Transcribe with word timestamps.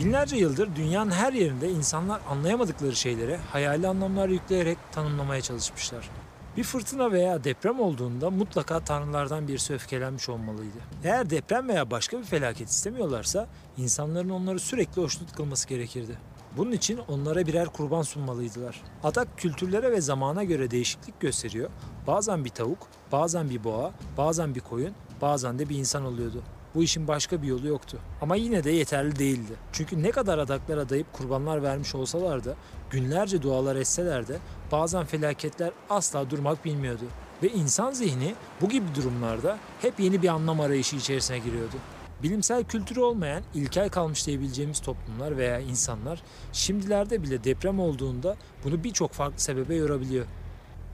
Binlerce 0.00 0.36
yıldır 0.36 0.76
dünyanın 0.76 1.10
her 1.10 1.32
yerinde 1.32 1.70
insanlar 1.70 2.20
anlayamadıkları 2.30 2.96
şeylere 2.96 3.36
hayali 3.36 3.88
anlamlar 3.88 4.28
yükleyerek 4.28 4.78
tanımlamaya 4.92 5.40
çalışmışlar. 5.40 6.10
Bir 6.56 6.64
fırtına 6.64 7.12
veya 7.12 7.44
deprem 7.44 7.80
olduğunda 7.80 8.30
mutlaka 8.30 8.80
tanrılardan 8.80 9.48
birisi 9.48 9.74
öfkelenmiş 9.74 10.28
olmalıydı. 10.28 10.78
Eğer 11.04 11.30
deprem 11.30 11.68
veya 11.68 11.90
başka 11.90 12.18
bir 12.18 12.24
felaket 12.24 12.68
istemiyorlarsa 12.68 13.46
insanların 13.76 14.30
onları 14.30 14.60
sürekli 14.60 15.02
hoşnut 15.02 15.32
kılması 15.32 15.68
gerekirdi. 15.68 16.18
Bunun 16.56 16.72
için 16.72 17.00
onlara 17.08 17.46
birer 17.46 17.66
kurban 17.66 18.02
sunmalıydılar. 18.02 18.82
Adak 19.04 19.38
kültürlere 19.38 19.92
ve 19.92 20.00
zamana 20.00 20.44
göre 20.44 20.70
değişiklik 20.70 21.20
gösteriyor. 21.20 21.70
Bazen 22.06 22.44
bir 22.44 22.50
tavuk, 22.50 22.78
bazen 23.12 23.50
bir 23.50 23.64
boğa, 23.64 23.92
bazen 24.18 24.54
bir 24.54 24.60
koyun, 24.60 24.94
bazen 25.22 25.58
de 25.58 25.68
bir 25.68 25.76
insan 25.76 26.04
oluyordu. 26.04 26.42
Bu 26.74 26.82
işin 26.82 27.08
başka 27.08 27.42
bir 27.42 27.46
yolu 27.46 27.66
yoktu. 27.66 27.98
Ama 28.20 28.36
yine 28.36 28.64
de 28.64 28.70
yeterli 28.70 29.18
değildi. 29.18 29.52
Çünkü 29.72 30.02
ne 30.02 30.10
kadar 30.10 30.38
adaklar 30.38 30.78
adayıp 30.78 31.12
kurbanlar 31.12 31.62
vermiş 31.62 31.94
olsalar 31.94 32.44
da, 32.44 32.54
günlerce 32.90 33.42
dualar 33.42 33.76
etseler 33.76 34.28
de 34.28 34.38
bazen 34.72 35.04
felaketler 35.04 35.70
asla 35.90 36.30
durmak 36.30 36.64
bilmiyordu. 36.64 37.04
Ve 37.42 37.48
insan 37.48 37.92
zihni 37.92 38.34
bu 38.60 38.68
gibi 38.68 38.86
durumlarda 38.94 39.58
hep 39.82 40.00
yeni 40.00 40.22
bir 40.22 40.28
anlam 40.28 40.60
arayışı 40.60 40.96
içerisine 40.96 41.38
giriyordu. 41.38 41.76
Bilimsel 42.22 42.64
kültürü 42.64 43.00
olmayan 43.00 43.42
ilkel 43.54 43.88
kalmış 43.88 44.26
diyebileceğimiz 44.26 44.80
toplumlar 44.80 45.36
veya 45.36 45.60
insanlar 45.60 46.22
şimdilerde 46.52 47.22
bile 47.22 47.44
deprem 47.44 47.80
olduğunda 47.80 48.36
bunu 48.64 48.84
birçok 48.84 49.12
farklı 49.12 49.40
sebebe 49.40 49.74
yorabiliyor. 49.74 50.26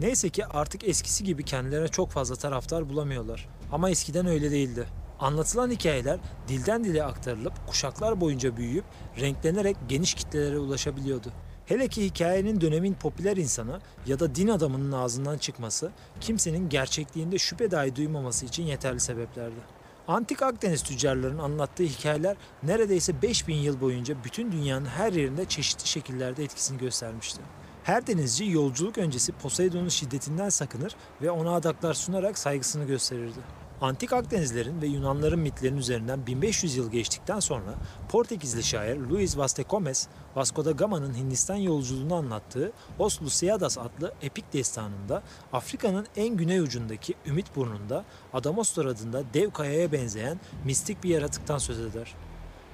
Neyse 0.01 0.29
ki 0.29 0.47
artık 0.47 0.89
eskisi 0.89 1.25
gibi 1.25 1.43
kendilerine 1.43 1.89
çok 1.89 2.11
fazla 2.11 2.37
taraftar 2.37 2.89
bulamıyorlar. 2.89 3.49
Ama 3.73 3.91
eskiden 3.91 4.27
öyle 4.27 4.51
değildi. 4.51 4.87
Anlatılan 5.21 5.71
hikayeler 5.71 6.19
dilden 6.49 6.85
dile 6.85 7.05
aktarılıp 7.05 7.53
kuşaklar 7.67 8.21
boyunca 8.21 8.57
büyüyüp 8.57 8.85
renklenerek 9.21 9.77
geniş 9.89 10.15
kitlelere 10.15 10.59
ulaşabiliyordu. 10.59 11.33
Hele 11.67 11.89
ki 11.89 12.05
hikayenin 12.05 12.61
dönemin 12.61 12.95
popüler 12.95 13.37
insanı 13.37 13.81
ya 14.07 14.21
da 14.21 14.35
din 14.35 14.49
adamının 14.49 14.93
ağzından 14.93 15.39
çıkması 15.39 15.91
kimsenin 16.21 16.69
gerçekliğinde 16.69 17.39
şüphe 17.39 17.71
dahi 17.71 17.97
duymaması 17.97 18.47
için 18.47 18.63
yeterli 18.63 19.01
sebeplerdi. 19.01 19.61
Antik 20.09 20.43
Akdeniz 20.43 20.83
tüccarlarının 20.83 21.39
anlattığı 21.39 21.83
hikayeler 21.83 22.37
neredeyse 22.63 23.23
5000 23.23 23.55
yıl 23.55 23.81
boyunca 23.81 24.25
bütün 24.25 24.53
dünyanın 24.53 24.87
her 24.87 25.13
yerinde 25.13 25.45
çeşitli 25.45 25.89
şekillerde 25.89 26.45
etkisini 26.45 26.79
göstermişti. 26.79 27.41
Her 27.85 28.07
denizci 28.07 28.51
yolculuk 28.51 28.99
öncesi 28.99 29.33
Poseidon'un 29.33 29.89
şiddetinden 29.89 30.49
sakınır 30.49 30.97
ve 31.23 31.31
ona 31.31 31.55
adaklar 31.55 31.95
sunarak 31.95 32.39
saygısını 32.39 32.85
gösterirdi. 32.85 33.66
Antik 33.81 34.13
Akdenizlerin 34.13 34.83
ve 34.83 34.87
Yunanların 34.87 35.39
mitlerinin 35.39 35.79
üzerinden 35.79 36.27
1500 36.27 36.77
yıl 36.77 36.91
geçtikten 36.91 37.41
sonra 37.41 37.75
Portekizli 38.09 38.63
şair 38.63 38.97
Luis 38.97 39.39
Vasconcelos, 39.39 40.07
Vasco 40.37 40.65
da 40.65 40.71
Gama'nın 40.71 41.15
Hindistan 41.15 41.57
yolculuğunu 41.57 42.15
anlattığı 42.15 42.73
Os 42.99 43.21
Lusíadas 43.21 43.81
adlı 43.81 44.15
epik 44.23 44.53
destanında 44.53 45.23
Afrika'nın 45.53 46.07
en 46.17 46.37
güney 46.37 46.61
ucundaki 46.61 47.15
Ümit 47.27 47.57
Burnu'nda 47.57 48.05
Adamostor 48.33 48.87
adında 48.87 49.23
dev 49.35 49.51
kayaya 49.51 49.93
benzeyen 49.93 50.41
mistik 50.65 51.05
bir 51.05 51.11
yaratıktan 51.11 51.59
söz 51.59 51.81
eder. 51.81 52.15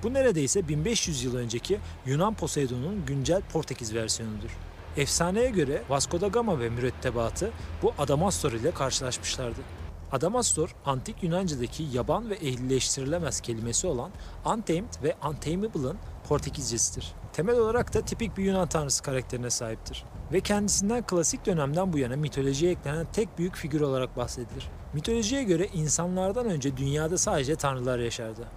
Bu 0.02 0.14
neredeyse 0.14 0.68
1500 0.68 1.24
yıl 1.24 1.36
önceki 1.36 1.80
Yunan 2.06 2.34
Poseidon'un 2.34 3.06
güncel 3.06 3.42
Portekiz 3.52 3.94
versiyonudur. 3.94 4.58
Efsaneye 4.96 5.50
göre 5.50 5.82
Vasco 5.88 6.20
da 6.20 6.28
Gama 6.28 6.60
ve 6.60 6.70
mürettebatı 6.70 7.50
bu 7.82 7.92
Adamastor 7.98 8.52
ile 8.52 8.70
karşılaşmışlardı. 8.70 9.81
Adamastor, 10.12 10.74
antik 10.86 11.22
Yunanca'daki 11.22 11.82
yaban 11.92 12.30
ve 12.30 12.34
ehlileştirilemez 12.34 13.40
kelimesi 13.40 13.86
olan 13.86 14.10
untamed 14.44 15.02
ve 15.02 15.16
untamable'ın 15.28 15.96
Portekizcesidir. 16.28 17.12
Temel 17.32 17.58
olarak 17.58 17.94
da 17.94 18.00
tipik 18.00 18.36
bir 18.36 18.44
Yunan 18.44 18.68
tanrısı 18.68 19.02
karakterine 19.02 19.50
sahiptir. 19.50 20.04
Ve 20.32 20.40
kendisinden 20.40 21.06
klasik 21.06 21.46
dönemden 21.46 21.92
bu 21.92 21.98
yana 21.98 22.16
mitolojiye 22.16 22.72
eklenen 22.72 23.06
tek 23.12 23.38
büyük 23.38 23.56
figür 23.56 23.80
olarak 23.80 24.16
bahsedilir. 24.16 24.68
Mitolojiye 24.94 25.42
göre 25.42 25.66
insanlardan 25.66 26.46
önce 26.46 26.76
dünyada 26.76 27.18
sadece 27.18 27.56
tanrılar 27.56 27.98
yaşardı. 27.98 28.48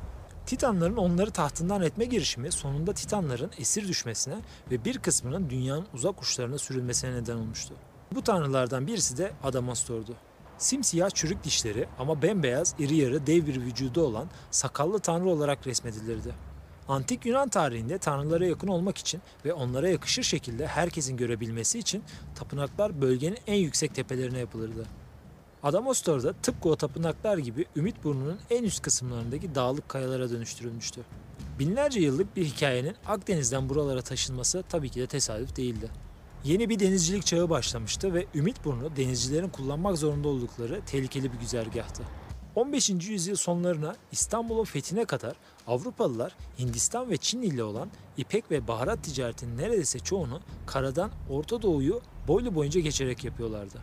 Titanların 0.45 0.97
onları 0.97 1.31
tahtından 1.31 1.81
etme 1.81 2.05
girişimi 2.05 2.51
sonunda 2.51 2.93
Titanların 2.93 3.51
esir 3.57 3.87
düşmesine 3.87 4.35
ve 4.71 4.85
bir 4.85 4.97
kısmının 4.97 5.49
dünyanın 5.49 5.85
uzak 5.93 6.21
uçlarına 6.21 6.57
sürülmesine 6.57 7.13
neden 7.13 7.35
olmuştu. 7.35 7.73
Bu 8.15 8.21
tanrılardan 8.21 8.87
birisi 8.87 9.17
de 9.17 9.31
Adamastor'du. 9.43 10.15
Simsiyah 10.57 11.09
çürük 11.09 11.43
dişleri 11.43 11.87
ama 11.99 12.21
bembeyaz, 12.21 12.75
iri 12.79 12.95
yarı, 12.95 13.27
dev 13.27 13.47
bir 13.47 13.61
vücudu 13.61 14.01
olan 14.01 14.27
sakallı 14.51 14.99
tanrı 14.99 15.29
olarak 15.29 15.67
resmedilirdi. 15.67 16.35
Antik 16.87 17.25
Yunan 17.25 17.49
tarihinde 17.49 17.97
tanrılara 17.97 18.45
yakın 18.45 18.67
olmak 18.67 18.97
için 18.97 19.21
ve 19.45 19.53
onlara 19.53 19.89
yakışır 19.89 20.23
şekilde 20.23 20.67
herkesin 20.67 21.17
görebilmesi 21.17 21.79
için 21.79 22.03
tapınaklar 22.35 23.01
bölgenin 23.01 23.37
en 23.47 23.55
yüksek 23.55 23.95
tepelerine 23.95 24.39
yapılırdı. 24.39 24.85
Adamostor'da 25.63 26.33
tıpkı 26.33 26.69
o 26.69 26.75
tapınaklar 26.75 27.37
gibi 27.37 27.65
Ümit 27.75 28.03
Burnu'nun 28.03 28.39
en 28.49 28.63
üst 28.63 28.81
kısımlarındaki 28.81 29.55
dağlık 29.55 29.89
kayalara 29.89 30.29
dönüştürülmüştü. 30.29 31.01
Binlerce 31.59 31.99
yıllık 31.99 32.35
bir 32.35 32.45
hikayenin 32.45 32.95
Akdeniz'den 33.05 33.69
buralara 33.69 34.01
taşınması 34.01 34.63
tabii 34.69 34.89
ki 34.89 34.99
de 34.99 35.07
tesadüf 35.07 35.55
değildi. 35.55 35.89
Yeni 36.45 36.69
bir 36.69 36.79
denizcilik 36.79 37.25
çağı 37.25 37.49
başlamıştı 37.49 38.13
ve 38.13 38.25
Ümitburnu 38.35 38.95
denizcilerin 38.95 39.49
kullanmak 39.49 39.97
zorunda 39.97 40.27
oldukları 40.27 40.81
tehlikeli 40.85 41.33
bir 41.33 41.37
güzergahtı. 41.37 42.03
15. 42.55 42.89
yüzyıl 42.89 43.35
sonlarına 43.35 43.95
İstanbul'un 44.11 44.63
fethine 44.63 45.05
kadar 45.05 45.35
Avrupalılar 45.67 46.35
Hindistan 46.59 47.09
ve 47.09 47.17
Çin 47.17 47.41
ile 47.41 47.63
olan 47.63 47.89
ipek 48.17 48.51
ve 48.51 48.67
baharat 48.67 49.03
ticaretinin 49.03 49.57
neredeyse 49.57 49.99
çoğunu 49.99 50.41
karadan 50.65 51.11
Orta 51.29 51.61
Doğu'yu 51.61 52.01
boylu 52.27 52.55
boyunca 52.55 52.79
geçerek 52.81 53.23
yapıyorlardı. 53.23 53.79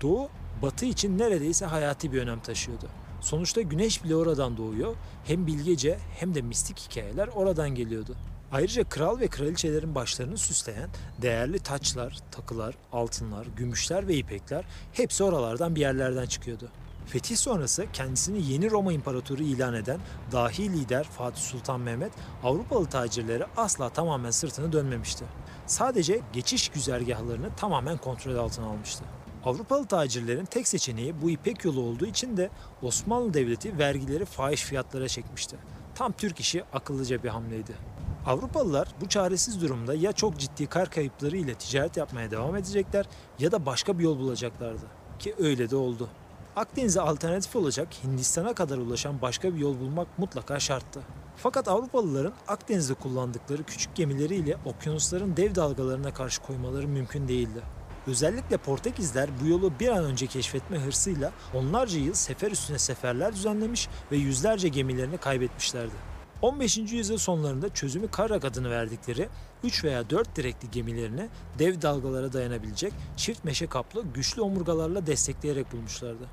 Doğu, 0.00 0.28
batı 0.62 0.86
için 0.86 1.18
neredeyse 1.18 1.66
hayati 1.66 2.12
bir 2.12 2.22
önem 2.22 2.40
taşıyordu. 2.40 2.88
Sonuçta 3.20 3.60
güneş 3.60 4.04
bile 4.04 4.16
oradan 4.16 4.56
doğuyor. 4.56 4.94
Hem 5.24 5.46
bilgece 5.46 5.98
hem 6.18 6.34
de 6.34 6.42
mistik 6.42 6.78
hikayeler 6.78 7.28
oradan 7.28 7.74
geliyordu. 7.74 8.16
Ayrıca 8.56 8.88
kral 8.88 9.20
ve 9.20 9.28
kraliçelerin 9.28 9.94
başlarını 9.94 10.38
süsleyen 10.38 10.90
değerli 11.22 11.58
taçlar, 11.58 12.18
takılar, 12.30 12.74
altınlar, 12.92 13.46
gümüşler 13.56 14.08
ve 14.08 14.14
ipekler 14.14 14.64
hepsi 14.92 15.24
oralardan 15.24 15.74
bir 15.74 15.80
yerlerden 15.80 16.26
çıkıyordu. 16.26 16.68
Fetih 17.06 17.36
sonrası 17.36 17.86
kendisini 17.92 18.52
yeni 18.52 18.70
Roma 18.70 18.92
İmparatoru 18.92 19.42
ilan 19.42 19.74
eden 19.74 20.00
dahi 20.32 20.72
lider 20.72 21.04
Fatih 21.04 21.42
Sultan 21.42 21.80
Mehmet 21.80 22.12
Avrupalı 22.44 22.86
tacirlere 22.86 23.46
asla 23.56 23.88
tamamen 23.88 24.30
sırtını 24.30 24.72
dönmemişti. 24.72 25.24
Sadece 25.66 26.20
geçiş 26.32 26.68
güzergahlarını 26.68 27.56
tamamen 27.56 27.96
kontrol 27.96 28.36
altına 28.36 28.66
almıştı. 28.66 29.04
Avrupalı 29.44 29.86
tacirlerin 29.86 30.44
tek 30.44 30.68
seçeneği 30.68 31.22
bu 31.22 31.30
İpek 31.30 31.64
yolu 31.64 31.80
olduğu 31.80 32.06
için 32.06 32.36
de 32.36 32.50
Osmanlı 32.82 33.34
Devleti 33.34 33.78
vergileri 33.78 34.24
fahiş 34.24 34.62
fiyatlara 34.62 35.08
çekmişti. 35.08 35.56
Tam 35.94 36.12
Türk 36.12 36.40
işi 36.40 36.64
akıllıca 36.72 37.22
bir 37.22 37.28
hamleydi. 37.28 37.95
Avrupalılar 38.26 38.88
bu 39.00 39.08
çaresiz 39.08 39.62
durumda 39.62 39.94
ya 39.94 40.12
çok 40.12 40.38
ciddi 40.38 40.66
kar 40.66 40.90
kayıpları 40.90 41.36
ile 41.36 41.54
ticaret 41.54 41.96
yapmaya 41.96 42.30
devam 42.30 42.56
edecekler 42.56 43.06
ya 43.38 43.52
da 43.52 43.66
başka 43.66 43.98
bir 43.98 44.04
yol 44.04 44.18
bulacaklardı. 44.18 44.86
Ki 45.18 45.34
öyle 45.38 45.70
de 45.70 45.76
oldu. 45.76 46.08
Akdeniz'e 46.56 47.00
alternatif 47.00 47.56
olacak 47.56 47.88
Hindistan'a 48.04 48.54
kadar 48.54 48.78
ulaşan 48.78 49.22
başka 49.22 49.54
bir 49.54 49.58
yol 49.58 49.80
bulmak 49.80 50.18
mutlaka 50.18 50.60
şarttı. 50.60 51.00
Fakat 51.36 51.68
Avrupalıların 51.68 52.32
Akdeniz'de 52.48 52.94
kullandıkları 52.94 53.62
küçük 53.62 53.94
gemileriyle 53.94 54.56
okyanusların 54.64 55.36
dev 55.36 55.54
dalgalarına 55.54 56.14
karşı 56.14 56.42
koymaları 56.42 56.88
mümkün 56.88 57.28
değildi. 57.28 57.62
Özellikle 58.06 58.56
Portekizler 58.56 59.30
bu 59.42 59.46
yolu 59.46 59.72
bir 59.80 59.88
an 59.88 60.04
önce 60.04 60.26
keşfetme 60.26 60.78
hırsıyla 60.78 61.32
onlarca 61.54 61.98
yıl 61.98 62.14
sefer 62.14 62.50
üstüne 62.50 62.78
seferler 62.78 63.32
düzenlemiş 63.32 63.88
ve 64.12 64.16
yüzlerce 64.16 64.68
gemilerini 64.68 65.18
kaybetmişlerdi. 65.18 66.15
15. 66.42 66.78
yüzyıl 66.78 67.18
sonlarında 67.18 67.74
çözümü 67.74 68.08
Karrak 68.08 68.44
adını 68.44 68.70
verdikleri 68.70 69.28
3 69.64 69.84
veya 69.84 70.10
4 70.10 70.36
direkli 70.36 70.70
gemilerini 70.70 71.28
dev 71.58 71.82
dalgalara 71.82 72.32
dayanabilecek 72.32 72.92
çift 73.16 73.44
meşe 73.44 73.66
kaplı 73.66 74.04
güçlü 74.14 74.42
omurgalarla 74.42 75.06
destekleyerek 75.06 75.72
bulmuşlardı. 75.72 76.28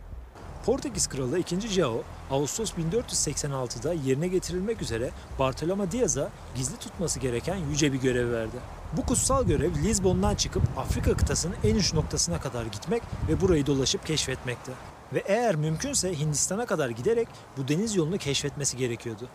Portekiz 0.66 1.08
Kralı 1.08 1.40
2. 1.40 1.56
João, 1.56 2.02
Ağustos 2.32 2.72
1486'da 2.72 3.94
yerine 3.94 4.28
getirilmek 4.28 4.82
üzere 4.82 5.10
Bartoloma 5.40 5.92
Diaz'a 5.92 6.30
gizli 6.56 6.78
tutması 6.78 7.20
gereken 7.20 7.56
yüce 7.56 7.94
bir 7.94 8.00
görev 8.00 8.32
verdi. 8.32 8.56
Bu 8.98 9.06
kutsal 9.06 9.46
görev 9.46 9.76
Lizbon'dan 9.84 10.36
çıkıp 10.36 10.64
Afrika 10.78 11.18
kıtasının 11.18 11.56
en 11.64 11.76
uç 11.76 11.94
noktasına 11.94 12.40
kadar 12.40 12.66
gitmek 12.66 13.04
ve 13.30 13.42
burayı 13.42 13.66
dolaşıp 13.66 14.06
keşfetmekti. 14.06 14.72
Ve 15.14 15.24
eğer 15.26 15.56
mümkünse 15.56 16.20
Hindistan'a 16.20 16.66
kadar 16.66 16.90
giderek 16.90 17.28
bu 17.58 17.68
deniz 17.68 17.96
yolunu 17.96 18.18
keşfetmesi 18.18 18.78
gerekiyordu. 18.78 19.30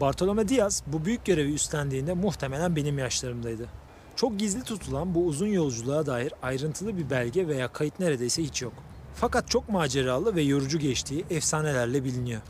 Bartolome 0.00 0.48
Diaz 0.48 0.82
bu 0.86 1.04
büyük 1.04 1.24
görevi 1.24 1.52
üstlendiğinde 1.52 2.14
muhtemelen 2.14 2.76
benim 2.76 2.98
yaşlarımdaydı. 2.98 3.68
Çok 4.16 4.38
gizli 4.38 4.62
tutulan 4.62 5.14
bu 5.14 5.26
uzun 5.26 5.46
yolculuğa 5.46 6.06
dair 6.06 6.32
ayrıntılı 6.42 6.96
bir 6.96 7.10
belge 7.10 7.48
veya 7.48 7.72
kayıt 7.72 8.00
neredeyse 8.00 8.42
hiç 8.42 8.62
yok. 8.62 8.72
Fakat 9.14 9.50
çok 9.50 9.68
maceralı 9.68 10.36
ve 10.36 10.42
yorucu 10.42 10.78
geçtiği 10.78 11.24
efsanelerle 11.30 12.04
biliniyor. 12.04 12.40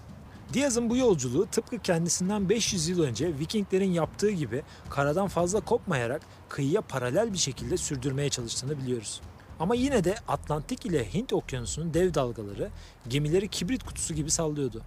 Diaz'ın 0.52 0.90
bu 0.90 0.96
yolculuğu 0.96 1.46
tıpkı 1.46 1.78
kendisinden 1.78 2.48
500 2.48 2.88
yıl 2.88 3.02
önce 3.02 3.38
Vikinglerin 3.38 3.92
yaptığı 3.92 4.30
gibi 4.30 4.62
karadan 4.90 5.28
fazla 5.28 5.60
kopmayarak 5.60 6.22
kıyıya 6.48 6.80
paralel 6.80 7.32
bir 7.32 7.38
şekilde 7.38 7.76
sürdürmeye 7.76 8.28
çalıştığını 8.28 8.78
biliyoruz. 8.78 9.20
Ama 9.60 9.74
yine 9.74 10.04
de 10.04 10.14
Atlantik 10.28 10.86
ile 10.86 11.14
Hint 11.14 11.32
okyanusunun 11.32 11.94
dev 11.94 12.14
dalgaları 12.14 12.70
gemileri 13.08 13.48
kibrit 13.48 13.84
kutusu 13.84 14.14
gibi 14.14 14.30
sallıyordu. 14.30 14.82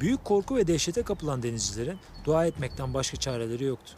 Büyük 0.00 0.24
korku 0.24 0.56
ve 0.56 0.66
dehşete 0.66 1.02
kapılan 1.02 1.42
denizcilerin 1.42 1.98
dua 2.24 2.46
etmekten 2.46 2.94
başka 2.94 3.16
çareleri 3.16 3.64
yoktu. 3.64 3.92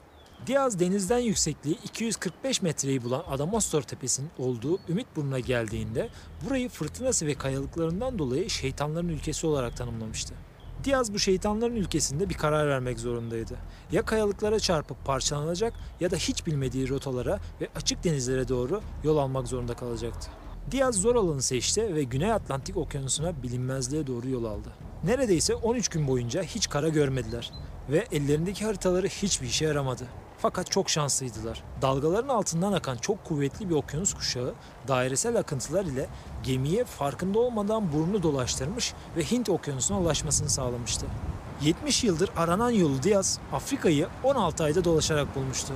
Diaz 0.46 0.80
denizden 0.80 1.18
yüksekliği 1.18 1.78
245 1.84 2.62
metreyi 2.62 3.04
bulan 3.04 3.24
Adamostor 3.30 3.82
Tepesi'nin 3.82 4.30
olduğu 4.38 4.78
Ümit 4.88 5.06
Burnu'na 5.16 5.38
geldiğinde 5.38 6.08
burayı 6.44 6.68
fırtınası 6.68 7.26
ve 7.26 7.34
kayalıklarından 7.34 8.18
dolayı 8.18 8.50
şeytanların 8.50 9.08
ülkesi 9.08 9.46
olarak 9.46 9.76
tanımlamıştı. 9.76 10.34
Diaz 10.84 11.14
bu 11.14 11.18
şeytanların 11.18 11.76
ülkesinde 11.76 12.28
bir 12.28 12.34
karar 12.34 12.68
vermek 12.68 13.00
zorundaydı. 13.00 13.56
Ya 13.92 14.04
kayalıklara 14.04 14.60
çarpıp 14.60 15.04
parçalanacak 15.04 15.72
ya 16.00 16.10
da 16.10 16.16
hiç 16.16 16.46
bilmediği 16.46 16.88
rotalara 16.88 17.40
ve 17.60 17.68
açık 17.76 18.04
denizlere 18.04 18.48
doğru 18.48 18.80
yol 19.04 19.16
almak 19.16 19.48
zorunda 19.48 19.74
kalacaktı. 19.74 20.30
Diaz 20.70 20.94
zor 20.94 21.16
alanı 21.16 21.42
seçti 21.42 21.94
ve 21.94 22.02
Güney 22.02 22.32
Atlantik 22.32 22.76
Okyanusu'na 22.76 23.42
bilinmezliğe 23.42 24.06
doğru 24.06 24.28
yol 24.28 24.44
aldı. 24.44 24.68
Neredeyse 25.04 25.54
13 25.54 25.88
gün 25.88 26.08
boyunca 26.08 26.42
hiç 26.42 26.68
kara 26.68 26.88
görmediler 26.88 27.52
ve 27.90 28.06
ellerindeki 28.12 28.64
haritaları 28.64 29.06
hiçbir 29.06 29.46
işe 29.46 29.64
yaramadı. 29.64 30.04
Fakat 30.38 30.70
çok 30.70 30.90
şanslıydılar. 30.90 31.64
Dalgaların 31.82 32.28
altından 32.28 32.72
akan 32.72 32.96
çok 32.96 33.24
kuvvetli 33.24 33.70
bir 33.70 33.74
okyanus 33.74 34.14
kuşağı 34.14 34.54
dairesel 34.88 35.36
akıntılar 35.36 35.84
ile 35.84 36.06
gemiye 36.42 36.84
farkında 36.84 37.38
olmadan 37.38 37.92
burnunu 37.92 38.22
dolaştırmış 38.22 38.94
ve 39.16 39.24
Hint 39.24 39.48
okyanusuna 39.48 40.00
ulaşmasını 40.00 40.50
sağlamıştı. 40.50 41.06
70 41.62 42.04
yıldır 42.04 42.30
aranan 42.36 42.70
yolu 42.70 43.02
Diaz, 43.02 43.38
Afrika'yı 43.52 44.08
16 44.24 44.64
ayda 44.64 44.84
dolaşarak 44.84 45.36
bulmuştu. 45.36 45.72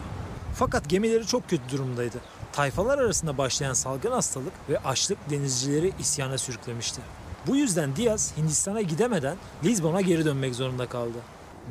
Fakat 0.55 0.89
gemileri 0.89 1.27
çok 1.27 1.50
kötü 1.50 1.69
durumdaydı. 1.69 2.19
Tayfalar 2.52 2.99
arasında 2.99 3.38
başlayan 3.38 3.72
salgın 3.72 4.10
hastalık 4.10 4.52
ve 4.69 4.78
açlık 4.78 5.31
denizcileri 5.31 5.93
isyana 5.99 6.38
sürüklemişti. 6.38 7.00
Bu 7.46 7.56
yüzden 7.56 7.96
Diaz 7.96 8.37
Hindistan'a 8.37 8.81
gidemeden 8.81 9.37
Lizbon'a 9.64 10.00
geri 10.00 10.25
dönmek 10.25 10.54
zorunda 10.54 10.88
kaldı. 10.88 11.19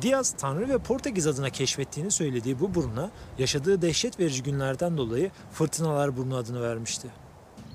Diaz, 0.02 0.34
Tanrı 0.38 0.68
ve 0.68 0.78
Portekiz 0.78 1.26
adına 1.26 1.50
keşfettiğini 1.50 2.10
söylediği 2.10 2.60
bu 2.60 2.74
buruna 2.74 3.10
yaşadığı 3.38 3.82
dehşet 3.82 4.20
verici 4.20 4.42
günlerden 4.42 4.96
dolayı 4.96 5.30
Fırtınalar 5.52 6.16
Burnu 6.16 6.36
adını 6.36 6.62
vermişti. 6.62 7.08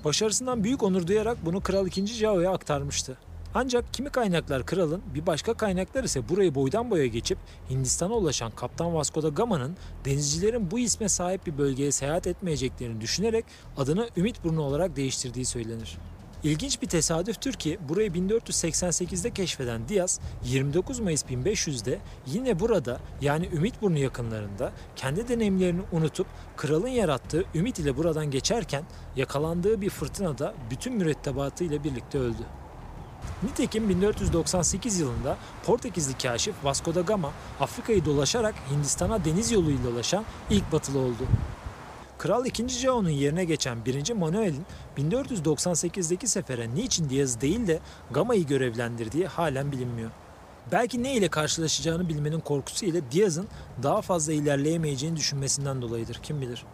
Başarısından 0.04 0.64
büyük 0.64 0.82
onur 0.82 1.06
duyarak 1.06 1.46
bunu 1.46 1.60
Kral 1.60 1.86
II. 1.96 2.06
Jao'ya 2.06 2.50
aktarmıştı. 2.50 3.16
Ancak 3.54 3.94
kimi 3.94 4.10
kaynaklar 4.10 4.66
kralın, 4.66 5.02
bir 5.14 5.26
başka 5.26 5.54
kaynaklar 5.54 6.04
ise 6.04 6.28
burayı 6.28 6.54
boydan 6.54 6.90
boya 6.90 7.06
geçip 7.06 7.38
Hindistan'a 7.70 8.14
ulaşan 8.14 8.50
Kaptan 8.50 8.94
Vasco 8.94 9.22
da 9.22 9.28
Gama'nın 9.28 9.76
denizcilerin 10.04 10.70
bu 10.70 10.78
isme 10.78 11.08
sahip 11.08 11.46
bir 11.46 11.58
bölgeye 11.58 11.92
seyahat 11.92 12.26
etmeyeceklerini 12.26 13.00
düşünerek 13.00 13.44
adını 13.76 14.08
Ümit 14.16 14.44
Burnu 14.44 14.62
olarak 14.62 14.96
değiştirdiği 14.96 15.44
söylenir. 15.44 15.98
İlginç 16.42 16.82
bir 16.82 16.86
tesadüftür 16.86 17.52
ki 17.52 17.78
burayı 17.88 18.10
1488'de 18.10 19.30
keşfeden 19.30 19.88
Diaz 19.88 20.20
29 20.44 21.00
Mayıs 21.00 21.24
1500'de 21.24 21.98
yine 22.26 22.60
burada 22.60 23.00
yani 23.20 23.48
Ümitburnu 23.52 23.98
yakınlarında 23.98 24.72
kendi 24.96 25.28
deneyimlerini 25.28 25.80
unutup 25.92 26.26
kralın 26.56 26.88
yarattığı 26.88 27.44
Ümit 27.54 27.78
ile 27.78 27.96
buradan 27.96 28.30
geçerken 28.30 28.84
yakalandığı 29.16 29.80
bir 29.80 29.90
fırtınada 29.90 30.54
bütün 30.70 30.94
mürettebatı 30.94 31.64
ile 31.64 31.84
birlikte 31.84 32.18
öldü. 32.18 32.42
Nitekim 33.42 33.88
1498 33.88 35.00
yılında 35.00 35.36
Portekizli 35.66 36.18
kaşif 36.18 36.54
Vasco 36.64 36.94
da 36.94 37.00
Gama 37.00 37.32
Afrika'yı 37.60 38.04
dolaşarak 38.04 38.54
Hindistan'a 38.70 39.24
deniz 39.24 39.52
yoluyla 39.52 39.90
ulaşan 39.90 40.24
ilk 40.50 40.72
batılı 40.72 40.98
oldu. 40.98 41.26
Kral 42.18 42.46
II. 42.46 42.68
Jao'nun 42.68 43.08
yerine 43.08 43.44
geçen 43.44 43.84
1. 43.84 44.12
Manuel'in 44.12 44.66
1498'deki 44.98 46.26
sefere 46.26 46.74
niçin 46.74 47.10
Diaz 47.10 47.40
değil 47.40 47.66
de 47.66 47.80
Gama'yı 48.10 48.46
görevlendirdiği 48.46 49.26
halen 49.26 49.72
bilinmiyor. 49.72 50.10
Belki 50.72 51.02
ne 51.02 51.14
ile 51.14 51.28
karşılaşacağını 51.28 52.08
bilmenin 52.08 52.40
korkusu 52.40 52.86
ile 52.86 53.12
Diaz'ın 53.12 53.48
daha 53.82 54.02
fazla 54.02 54.32
ilerleyemeyeceğini 54.32 55.16
düşünmesinden 55.16 55.82
dolayıdır 55.82 56.20
kim 56.22 56.40
bilir. 56.40 56.64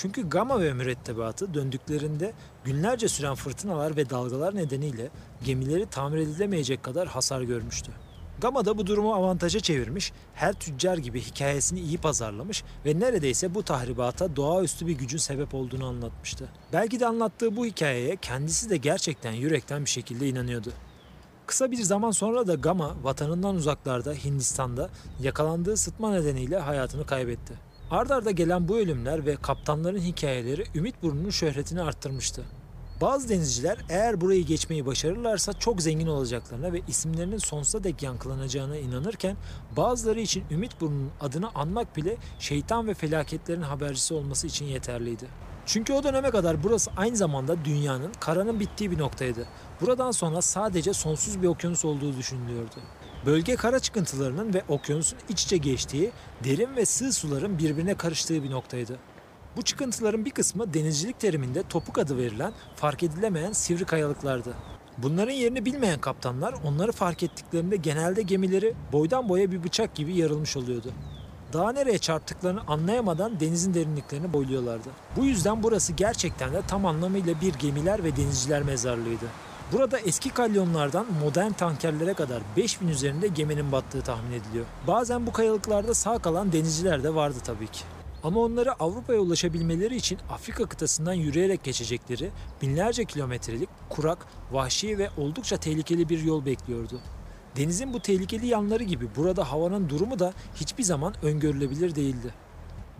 Çünkü 0.00 0.28
Gama 0.28 0.60
ve 0.60 0.72
mürettebatı 0.72 1.54
döndüklerinde 1.54 2.32
günlerce 2.64 3.08
süren 3.08 3.34
fırtınalar 3.34 3.96
ve 3.96 4.10
dalgalar 4.10 4.56
nedeniyle 4.56 5.10
gemileri 5.44 5.86
tamir 5.86 6.18
edilemeyecek 6.18 6.82
kadar 6.82 7.08
hasar 7.08 7.42
görmüştü. 7.42 7.92
Gama 8.40 8.64
da 8.64 8.78
bu 8.78 8.86
durumu 8.86 9.14
avantaja 9.14 9.60
çevirmiş, 9.60 10.12
her 10.34 10.52
tüccar 10.52 10.98
gibi 10.98 11.20
hikayesini 11.20 11.80
iyi 11.80 11.98
pazarlamış 11.98 12.64
ve 12.86 13.00
neredeyse 13.00 13.54
bu 13.54 13.62
tahribata 13.62 14.36
doğaüstü 14.36 14.86
bir 14.86 14.92
gücün 14.92 15.18
sebep 15.18 15.54
olduğunu 15.54 15.86
anlatmıştı. 15.86 16.48
Belki 16.72 17.00
de 17.00 17.06
anlattığı 17.06 17.56
bu 17.56 17.66
hikayeye 17.66 18.16
kendisi 18.16 18.70
de 18.70 18.76
gerçekten 18.76 19.32
yürekten 19.32 19.84
bir 19.84 19.90
şekilde 19.90 20.28
inanıyordu. 20.28 20.72
Kısa 21.46 21.70
bir 21.70 21.82
zaman 21.82 22.10
sonra 22.10 22.46
da 22.46 22.54
Gama 22.54 22.96
vatanından 23.02 23.54
uzaklarda 23.54 24.12
Hindistan'da 24.12 24.90
yakalandığı 25.22 25.76
sıtma 25.76 26.12
nedeniyle 26.12 26.58
hayatını 26.58 27.06
kaybetti. 27.06 27.69
Ardarda 27.90 28.14
arda 28.14 28.30
gelen 28.30 28.68
bu 28.68 28.78
ölümler 28.78 29.26
ve 29.26 29.36
kaptanların 29.36 29.98
hikayeleri 29.98 30.64
Ümit 30.74 31.02
Burnu'nun 31.02 31.30
şöhretini 31.30 31.82
arttırmıştı. 31.82 32.44
Bazı 33.00 33.28
denizciler 33.28 33.78
eğer 33.88 34.20
burayı 34.20 34.46
geçmeyi 34.46 34.86
başarırlarsa 34.86 35.52
çok 35.52 35.82
zengin 35.82 36.06
olacaklarına 36.06 36.72
ve 36.72 36.80
isimlerinin 36.88 37.38
sonsuza 37.38 37.84
dek 37.84 38.02
yankılanacağına 38.02 38.76
inanırken 38.76 39.36
bazıları 39.76 40.20
için 40.20 40.44
Ümit 40.50 40.80
Burnu'nun 40.80 41.10
adını 41.20 41.50
anmak 41.54 41.96
bile 41.96 42.16
şeytan 42.38 42.88
ve 42.88 42.94
felaketlerin 42.94 43.62
habercisi 43.62 44.14
olması 44.14 44.46
için 44.46 44.66
yeterliydi. 44.66 45.26
Çünkü 45.66 45.92
o 45.92 46.04
döneme 46.04 46.30
kadar 46.30 46.62
burası 46.62 46.90
aynı 46.96 47.16
zamanda 47.16 47.64
dünyanın, 47.64 48.12
karanın 48.20 48.60
bittiği 48.60 48.90
bir 48.90 48.98
noktaydı. 48.98 49.46
Buradan 49.80 50.10
sonra 50.10 50.42
sadece 50.42 50.92
sonsuz 50.92 51.42
bir 51.42 51.48
okyanus 51.48 51.84
olduğu 51.84 52.16
düşünülüyordu. 52.16 52.80
Bölge 53.26 53.56
kara 53.56 53.80
çıkıntılarının 53.80 54.54
ve 54.54 54.62
okyanusun 54.68 55.18
iç 55.28 55.44
içe 55.44 55.56
geçtiği, 55.56 56.10
derin 56.44 56.76
ve 56.76 56.86
sığ 56.86 57.12
suların 57.12 57.58
birbirine 57.58 57.94
karıştığı 57.94 58.42
bir 58.42 58.50
noktaydı. 58.50 58.96
Bu 59.56 59.62
çıkıntıların 59.62 60.24
bir 60.24 60.30
kısmı 60.30 60.74
denizcilik 60.74 61.20
teriminde 61.20 61.62
topuk 61.62 61.98
adı 61.98 62.18
verilen 62.18 62.52
fark 62.76 63.02
edilemeyen 63.02 63.52
sivri 63.52 63.84
kayalıklardı. 63.84 64.54
Bunların 64.98 65.32
yerini 65.32 65.64
bilmeyen 65.64 66.00
kaptanlar 66.00 66.54
onları 66.64 66.92
fark 66.92 67.22
ettiklerinde 67.22 67.76
genelde 67.76 68.22
gemileri 68.22 68.74
boydan 68.92 69.28
boya 69.28 69.50
bir 69.50 69.64
bıçak 69.64 69.94
gibi 69.94 70.16
yarılmış 70.16 70.56
oluyordu. 70.56 70.92
Daha 71.52 71.72
nereye 71.72 71.98
çarptıklarını 71.98 72.60
anlayamadan 72.66 73.40
denizin 73.40 73.74
derinliklerini 73.74 74.32
boyluyorlardı. 74.32 74.88
Bu 75.16 75.24
yüzden 75.24 75.62
burası 75.62 75.92
gerçekten 75.92 76.52
de 76.52 76.62
tam 76.68 76.86
anlamıyla 76.86 77.40
bir 77.40 77.54
gemiler 77.54 78.04
ve 78.04 78.16
denizciler 78.16 78.62
mezarlığıydı. 78.62 79.26
Burada 79.72 79.98
eski 79.98 80.30
kalyonlardan 80.30 81.06
modern 81.22 81.52
tankerlere 81.52 82.14
kadar 82.14 82.42
5000 82.56 82.88
üzerinde 82.88 83.28
geminin 83.28 83.72
battığı 83.72 84.02
tahmin 84.02 84.32
ediliyor. 84.32 84.66
Bazen 84.86 85.26
bu 85.26 85.32
kayalıklarda 85.32 85.94
sağ 85.94 86.18
kalan 86.18 86.52
denizciler 86.52 87.04
de 87.04 87.14
vardı 87.14 87.38
tabii 87.44 87.66
ki. 87.66 87.80
Ama 88.22 88.40
onları 88.40 88.72
Avrupa'ya 88.72 89.20
ulaşabilmeleri 89.20 89.96
için 89.96 90.18
Afrika 90.30 90.66
kıtasından 90.66 91.12
yürüyerek 91.12 91.64
geçecekleri 91.64 92.30
binlerce 92.62 93.04
kilometrelik 93.04 93.68
kurak, 93.88 94.26
vahşi 94.52 94.98
ve 94.98 95.10
oldukça 95.16 95.56
tehlikeli 95.56 96.08
bir 96.08 96.22
yol 96.22 96.46
bekliyordu. 96.46 97.00
Denizin 97.56 97.92
bu 97.92 98.00
tehlikeli 98.00 98.46
yanları 98.46 98.82
gibi 98.82 99.08
burada 99.16 99.52
havanın 99.52 99.88
durumu 99.88 100.18
da 100.18 100.32
hiçbir 100.54 100.82
zaman 100.82 101.14
öngörülebilir 101.22 101.94
değildi. 101.94 102.34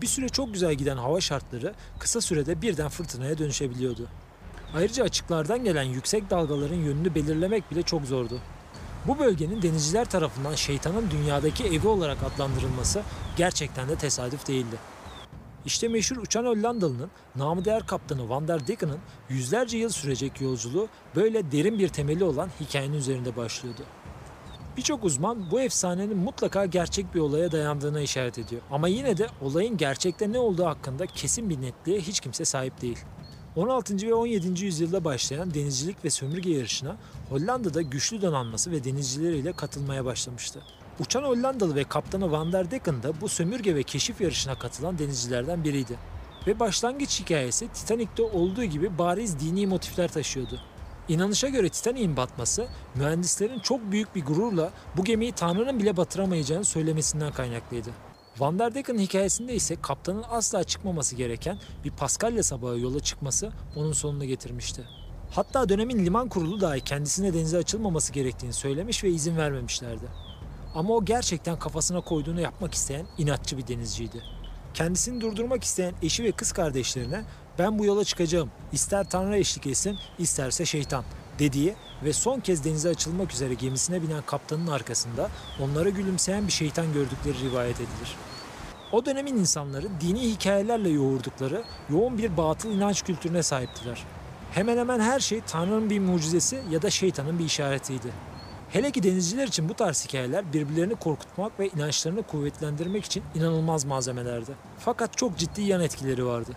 Bir 0.00 0.06
süre 0.06 0.28
çok 0.28 0.52
güzel 0.52 0.74
giden 0.74 0.96
hava 0.96 1.20
şartları 1.20 1.74
kısa 1.98 2.20
sürede 2.20 2.62
birden 2.62 2.88
fırtınaya 2.88 3.38
dönüşebiliyordu. 3.38 4.08
Ayrıca 4.74 5.04
açıklardan 5.04 5.64
gelen 5.64 5.82
yüksek 5.82 6.30
dalgaların 6.30 6.76
yönünü 6.76 7.14
belirlemek 7.14 7.70
bile 7.70 7.82
çok 7.82 8.04
zordu. 8.04 8.38
Bu 9.06 9.18
bölgenin 9.18 9.62
denizciler 9.62 10.04
tarafından 10.04 10.54
şeytanın 10.54 11.10
dünyadaki 11.10 11.64
evi 11.64 11.88
olarak 11.88 12.18
adlandırılması 12.22 13.02
gerçekten 13.36 13.88
de 13.88 13.96
tesadüf 13.96 14.48
değildi. 14.48 14.76
İşte 15.64 15.88
meşhur 15.88 16.16
uçan 16.16 16.44
Hollandalı'nın 16.44 17.10
namı 17.36 17.64
değer 17.64 17.86
kaptanı 17.86 18.28
Van 18.28 18.48
der 18.48 18.66
Deken'ın 18.66 18.98
yüzlerce 19.28 19.78
yıl 19.78 19.88
sürecek 19.88 20.40
yolculuğu 20.40 20.88
böyle 21.16 21.52
derin 21.52 21.78
bir 21.78 21.88
temeli 21.88 22.24
olan 22.24 22.48
hikayenin 22.60 22.96
üzerinde 22.96 23.36
başlıyordu. 23.36 23.82
Birçok 24.76 25.04
uzman 25.04 25.50
bu 25.50 25.60
efsanenin 25.60 26.16
mutlaka 26.16 26.66
gerçek 26.66 27.14
bir 27.14 27.20
olaya 27.20 27.52
dayandığına 27.52 28.00
işaret 28.00 28.38
ediyor. 28.38 28.62
Ama 28.70 28.88
yine 28.88 29.18
de 29.18 29.26
olayın 29.40 29.76
gerçekte 29.76 30.32
ne 30.32 30.38
olduğu 30.38 30.66
hakkında 30.66 31.06
kesin 31.06 31.50
bir 31.50 31.60
netliğe 31.60 32.00
hiç 32.00 32.20
kimse 32.20 32.44
sahip 32.44 32.82
değil. 32.82 32.98
16. 33.56 34.06
ve 34.06 34.14
17. 34.14 34.64
yüzyılda 34.64 35.04
başlayan 35.04 35.54
denizcilik 35.54 36.04
ve 36.04 36.10
sömürge 36.10 36.50
yarışına 36.50 36.96
Hollanda'da 37.28 37.82
güçlü 37.82 38.22
donanması 38.22 38.70
ve 38.70 38.84
denizcileriyle 38.84 39.52
katılmaya 39.52 40.04
başlamıştı. 40.04 40.62
Uçan 41.00 41.22
Hollandalı 41.22 41.74
ve 41.74 41.84
kaptanı 41.84 42.32
Van 42.32 42.52
der 42.52 42.70
Decken 42.70 43.02
da 43.02 43.20
bu 43.20 43.28
sömürge 43.28 43.74
ve 43.74 43.82
keşif 43.82 44.20
yarışına 44.20 44.58
katılan 44.58 44.98
denizcilerden 44.98 45.64
biriydi. 45.64 45.98
Ve 46.46 46.60
başlangıç 46.60 47.20
hikayesi 47.20 47.68
Titanic'te 47.68 48.22
olduğu 48.22 48.64
gibi 48.64 48.98
bariz 48.98 49.40
dini 49.40 49.66
motifler 49.66 50.12
taşıyordu. 50.12 50.60
İnanışa 51.08 51.48
göre 51.48 51.68
Titanic'in 51.68 52.16
batması 52.16 52.68
mühendislerin 52.94 53.58
çok 53.58 53.92
büyük 53.92 54.14
bir 54.14 54.24
gururla 54.24 54.70
bu 54.96 55.04
gemiyi 55.04 55.32
Tanrı'nın 55.32 55.78
bile 55.78 55.96
batıramayacağını 55.96 56.64
söylemesinden 56.64 57.32
kaynaklıydı. 57.32 57.90
Van 58.38 58.58
der 58.58 58.74
Deken'in 58.74 58.98
hikayesinde 58.98 59.54
ise 59.54 59.76
kaptanın 59.82 60.24
asla 60.30 60.64
çıkmaması 60.64 61.16
gereken 61.16 61.58
bir 61.84 61.90
Paskalya 61.90 62.42
sabahı 62.42 62.78
yola 62.78 63.00
çıkması 63.00 63.52
onun 63.76 63.92
sonunu 63.92 64.24
getirmişti. 64.24 64.84
Hatta 65.30 65.68
dönemin 65.68 66.06
liman 66.06 66.28
kurulu 66.28 66.60
dahi 66.60 66.80
kendisine 66.80 67.34
denize 67.34 67.58
açılmaması 67.58 68.12
gerektiğini 68.12 68.52
söylemiş 68.52 69.04
ve 69.04 69.10
izin 69.10 69.36
vermemişlerdi. 69.36 70.04
Ama 70.74 70.94
o 70.94 71.04
gerçekten 71.04 71.58
kafasına 71.58 72.00
koyduğunu 72.00 72.40
yapmak 72.40 72.74
isteyen 72.74 73.06
inatçı 73.18 73.58
bir 73.58 73.66
denizciydi. 73.66 74.22
Kendisini 74.74 75.20
durdurmak 75.20 75.64
isteyen 75.64 75.94
eşi 76.02 76.24
ve 76.24 76.32
kız 76.32 76.52
kardeşlerine 76.52 77.24
ben 77.58 77.78
bu 77.78 77.84
yola 77.84 78.04
çıkacağım, 78.04 78.50
ister 78.72 79.10
Tanrı 79.10 79.36
eşlik 79.36 79.66
etsin, 79.66 79.98
isterse 80.18 80.64
şeytan 80.64 81.04
dediği 81.40 81.74
ve 82.04 82.12
son 82.12 82.40
kez 82.40 82.64
denize 82.64 82.88
açılmak 82.88 83.32
üzere 83.32 83.54
gemisine 83.54 84.02
binen 84.02 84.22
kaptanın 84.26 84.66
arkasında 84.66 85.30
onlara 85.60 85.88
gülümseyen 85.88 86.46
bir 86.46 86.52
şeytan 86.52 86.92
gördükleri 86.92 87.40
rivayet 87.50 87.76
edilir. 87.76 88.16
O 88.92 89.06
dönemin 89.06 89.36
insanları 89.36 89.86
dini 90.00 90.20
hikayelerle 90.20 90.88
yoğurdukları 90.88 91.62
yoğun 91.90 92.18
bir 92.18 92.36
batıl 92.36 92.70
inanç 92.70 93.02
kültürüne 93.02 93.42
sahiptiler. 93.42 94.04
Hemen 94.52 94.78
hemen 94.78 95.00
her 95.00 95.20
şey 95.20 95.40
Tanrı'nın 95.46 95.90
bir 95.90 95.98
mucizesi 95.98 96.62
ya 96.70 96.82
da 96.82 96.90
şeytanın 96.90 97.38
bir 97.38 97.44
işaretiydi. 97.44 98.08
Hele 98.70 98.90
ki 98.90 99.02
denizciler 99.02 99.46
için 99.46 99.68
bu 99.68 99.74
tarz 99.74 100.04
hikayeler 100.04 100.52
birbirlerini 100.52 100.94
korkutmak 100.94 101.60
ve 101.60 101.68
inançlarını 101.68 102.22
kuvvetlendirmek 102.22 103.04
için 103.04 103.22
inanılmaz 103.34 103.84
malzemelerdi. 103.84 104.50
Fakat 104.78 105.16
çok 105.16 105.38
ciddi 105.38 105.62
yan 105.62 105.80
etkileri 105.80 106.26
vardı. 106.26 106.50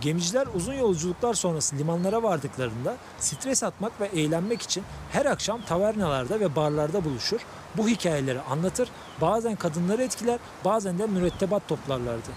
Gemiciler 0.00 0.46
uzun 0.54 0.74
yolculuklar 0.74 1.34
sonrası 1.34 1.76
limanlara 1.76 2.22
vardıklarında 2.22 2.96
stres 3.18 3.62
atmak 3.62 4.00
ve 4.00 4.06
eğlenmek 4.06 4.62
için 4.62 4.84
her 5.12 5.26
akşam 5.26 5.62
tavernalarda 5.62 6.40
ve 6.40 6.56
barlarda 6.56 7.04
buluşur, 7.04 7.40
bu 7.76 7.88
hikayeleri 7.88 8.40
anlatır, 8.40 8.88
bazen 9.20 9.56
kadınları 9.56 10.02
etkiler, 10.02 10.38
bazen 10.64 10.98
de 10.98 11.06
mürettebat 11.06 11.68
toplarlardı. 11.68 12.30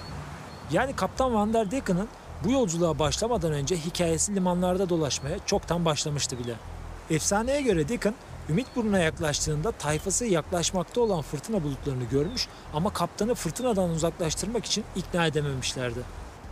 Yani 0.71 0.95
Kaptan 0.95 1.33
Van 1.33 1.53
der 1.53 1.71
Deken'ın 1.71 2.07
bu 2.43 2.51
yolculuğa 2.51 2.99
başlamadan 2.99 3.51
önce 3.51 3.77
hikayesi 3.77 4.35
limanlarda 4.35 4.89
dolaşmaya 4.89 5.37
çoktan 5.45 5.85
başlamıştı 5.85 6.39
bile. 6.39 6.55
Efsaneye 7.09 7.61
göre 7.61 7.89
Deacon, 7.89 8.15
Ümit 8.49 8.75
Burnu'na 8.75 8.99
yaklaştığında 8.99 9.71
tayfası 9.71 10.25
yaklaşmakta 10.25 11.01
olan 11.01 11.21
fırtına 11.21 11.63
bulutlarını 11.63 12.03
görmüş 12.03 12.47
ama 12.73 12.93
kaptanı 12.93 13.35
fırtınadan 13.35 13.89
uzaklaştırmak 13.89 14.65
için 14.65 14.83
ikna 14.95 15.25
edememişlerdi. 15.25 15.99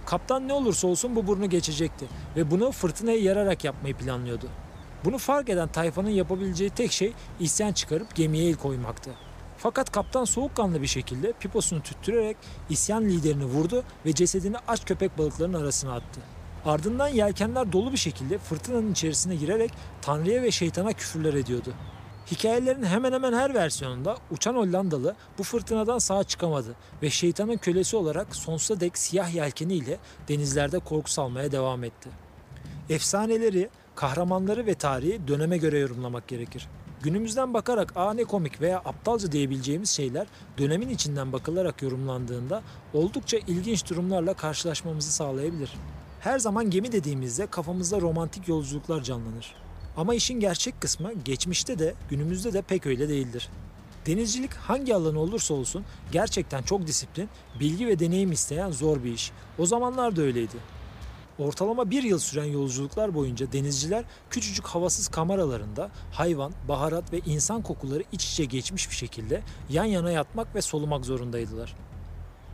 Kaptan 0.05 0.47
ne 0.47 0.53
olursa 0.53 0.87
olsun 0.87 1.15
bu 1.15 1.27
burnu 1.27 1.49
geçecekti 1.49 2.05
ve 2.35 2.51
bunu 2.51 2.71
fırtınayı 2.71 3.23
yararak 3.23 3.63
yapmayı 3.63 3.95
planlıyordu. 3.95 4.49
Bunu 5.05 5.17
fark 5.17 5.49
eden 5.49 5.67
tayfanın 5.67 6.09
yapabileceği 6.09 6.69
tek 6.69 6.91
şey 6.91 7.13
isyan 7.39 7.73
çıkarıp 7.73 8.15
gemiye 8.15 8.49
el 8.49 8.55
koymaktı. 8.55 9.11
Fakat 9.57 9.91
kaptan 9.91 10.25
soğukkanlı 10.25 10.81
bir 10.81 10.87
şekilde 10.87 11.33
piposunu 11.39 11.81
tüttürerek 11.81 12.37
isyan 12.69 13.03
liderini 13.03 13.45
vurdu 13.45 13.83
ve 14.05 14.13
cesedini 14.13 14.57
aç 14.67 14.85
köpek 14.85 15.17
balıklarının 15.17 15.61
arasına 15.61 15.93
attı. 15.93 16.21
Ardından 16.65 17.07
yelkenler 17.07 17.71
dolu 17.71 17.91
bir 17.91 17.97
şekilde 17.97 18.37
fırtınanın 18.37 18.91
içerisine 18.91 19.35
girerek 19.35 19.71
Tanrı'ya 20.01 20.41
ve 20.41 20.51
şeytana 20.51 20.93
küfürler 20.93 21.33
ediyordu. 21.33 21.73
Hikayelerin 22.31 22.83
hemen 22.83 23.13
hemen 23.13 23.33
her 23.33 23.53
versiyonunda 23.53 24.17
uçan 24.31 24.55
Hollandalı 24.55 25.15
bu 25.37 25.43
fırtınadan 25.43 25.99
sağ 25.99 26.23
çıkamadı 26.23 26.75
ve 27.01 27.09
şeytanın 27.09 27.57
kölesi 27.57 27.95
olarak 27.95 28.35
sonsuza 28.35 28.79
dek 28.79 28.97
siyah 28.97 29.33
yelkeniyle 29.35 29.99
denizlerde 30.27 30.79
korku 30.79 31.11
salmaya 31.11 31.51
devam 31.51 31.83
etti. 31.83 32.09
Efsaneleri, 32.89 33.69
kahramanları 33.95 34.65
ve 34.65 34.73
tarihi 34.73 35.27
döneme 35.27 35.57
göre 35.57 35.79
yorumlamak 35.79 36.27
gerekir. 36.27 36.67
Günümüzden 37.01 37.53
bakarak 37.53 37.97
aa 37.97 38.13
ne 38.13 38.23
komik 38.23 38.61
veya 38.61 38.77
aptalca 38.77 39.31
diyebileceğimiz 39.31 39.89
şeyler 39.89 40.27
dönemin 40.57 40.89
içinden 40.89 41.33
bakılarak 41.33 41.81
yorumlandığında 41.81 42.61
oldukça 42.93 43.37
ilginç 43.37 43.89
durumlarla 43.89 44.33
karşılaşmamızı 44.33 45.11
sağlayabilir. 45.11 45.73
Her 46.19 46.39
zaman 46.39 46.69
gemi 46.69 46.91
dediğimizde 46.91 47.47
kafamızda 47.47 48.01
romantik 48.01 48.47
yolculuklar 48.47 49.03
canlanır. 49.03 49.64
Ama 49.97 50.15
işin 50.15 50.39
gerçek 50.39 50.81
kısmı 50.81 51.13
geçmişte 51.25 51.79
de 51.79 51.93
günümüzde 52.09 52.53
de 52.53 52.61
pek 52.61 52.85
öyle 52.85 53.09
değildir. 53.09 53.49
Denizcilik 54.05 54.53
hangi 54.53 54.95
alan 54.95 55.15
olursa 55.15 55.53
olsun 55.53 55.85
gerçekten 56.11 56.63
çok 56.63 56.87
disiplin, 56.87 57.29
bilgi 57.59 57.87
ve 57.87 57.99
deneyim 57.99 58.31
isteyen 58.31 58.71
zor 58.71 59.03
bir 59.03 59.13
iş. 59.13 59.31
O 59.57 59.65
zamanlar 59.65 60.15
da 60.15 60.21
öyleydi. 60.21 60.55
Ortalama 61.39 61.91
bir 61.91 62.03
yıl 62.03 62.19
süren 62.19 62.45
yolculuklar 62.45 63.15
boyunca 63.15 63.51
denizciler 63.51 64.05
küçücük 64.29 64.65
havasız 64.65 65.07
kameralarında 65.07 65.91
hayvan, 66.11 66.51
baharat 66.67 67.13
ve 67.13 67.19
insan 67.25 67.61
kokuları 67.61 68.03
iç 68.11 68.25
içe 68.25 68.45
geçmiş 68.45 68.89
bir 68.89 68.95
şekilde 68.95 69.41
yan 69.69 69.85
yana 69.85 70.11
yatmak 70.11 70.55
ve 70.55 70.61
solumak 70.61 71.05
zorundaydılar. 71.05 71.75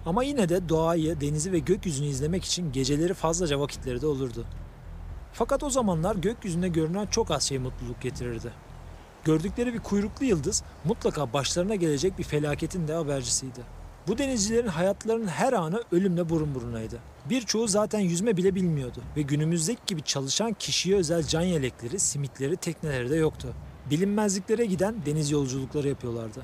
Ama 0.06 0.24
yine 0.24 0.50
de 0.50 0.70
doğayı, 0.70 1.22
denizi 1.22 1.52
ve 1.52 1.60
gökyüzünü 1.60 2.08
izlemek 2.08 2.46
için 2.46 2.72
geceleri 2.72 3.14
fazlaca 3.14 3.60
vakitleri 3.60 4.02
de 4.02 4.08
olurdu. 4.08 4.46
Fakat 5.34 5.64
o 5.64 5.70
zamanlar 5.70 6.16
gökyüzünde 6.16 6.68
görünen 6.68 7.06
çok 7.06 7.32
az 7.32 7.44
şey 7.44 7.58
mutluluk 7.60 8.02
getirirdi. 8.02 8.52
Gördükleri 9.24 9.74
bir 9.74 9.80
kuyruklu 9.80 10.26
yıldız 10.26 10.64
mutlaka 10.86 11.34
başlarına 11.34 11.76
gelecek 11.76 12.18
bir 12.18 12.24
felaketin 12.24 12.88
de 12.88 12.94
habercisiydi. 12.94 13.60
Bu 14.08 14.18
denizcilerin 14.18 14.68
hayatlarının 14.68 15.28
her 15.28 15.54
anı 15.54 15.84
ölümle 15.92 16.30
burun 16.30 16.56
burunaydı. 16.56 17.00
Birçoğu 17.30 17.68
zaten 17.68 18.00
yüzme 18.00 18.38
bile 18.38 18.56
bilmiyordu 18.56 19.02
ve 19.18 19.22
günümüzdeki 19.22 19.82
gibi 19.88 20.02
çalışan 20.02 20.54
kişiye 20.54 20.96
özel 20.96 21.24
can 21.24 21.42
yelekleri, 21.42 22.00
simitleri, 22.00 22.56
tekneleri 22.56 23.10
de 23.10 23.16
yoktu. 23.16 23.54
Bilinmezliklere 23.90 24.66
giden 24.66 24.96
deniz 25.06 25.32
yolculukları 25.32 25.88
yapıyorlardı. 25.88 26.42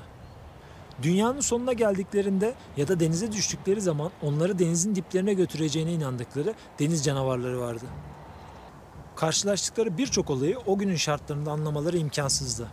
Dünyanın 1.02 1.40
sonuna 1.40 1.72
geldiklerinde 1.72 2.54
ya 2.76 2.88
da 2.88 3.00
denize 3.00 3.32
düştükleri 3.32 3.80
zaman 3.80 4.10
onları 4.22 4.58
denizin 4.58 4.94
diplerine 4.94 5.34
götüreceğine 5.34 5.92
inandıkları 5.92 6.54
deniz 6.78 7.04
canavarları 7.04 7.60
vardı. 7.60 7.84
Karşılaştıkları 9.18 9.98
birçok 9.98 10.30
olayı 10.30 10.58
o 10.66 10.78
günün 10.78 10.96
şartlarında 10.96 11.50
anlamaları 11.50 11.98
imkansızdı. 11.98 12.68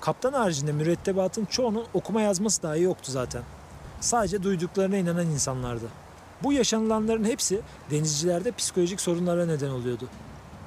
Kaptan 0.00 0.32
haricinde 0.32 0.72
mürettebatın 0.72 1.44
çoğunun 1.44 1.84
okuma 1.94 2.22
yazması 2.22 2.62
dahi 2.62 2.82
yoktu 2.82 3.12
zaten. 3.12 3.42
Sadece 4.00 4.42
duyduklarına 4.42 4.96
inanan 4.96 5.26
insanlardı. 5.26 5.84
Bu 6.42 6.52
yaşanılanların 6.52 7.24
hepsi 7.24 7.60
denizcilerde 7.90 8.52
psikolojik 8.52 9.00
sorunlara 9.00 9.46
neden 9.46 9.70
oluyordu. 9.70 10.08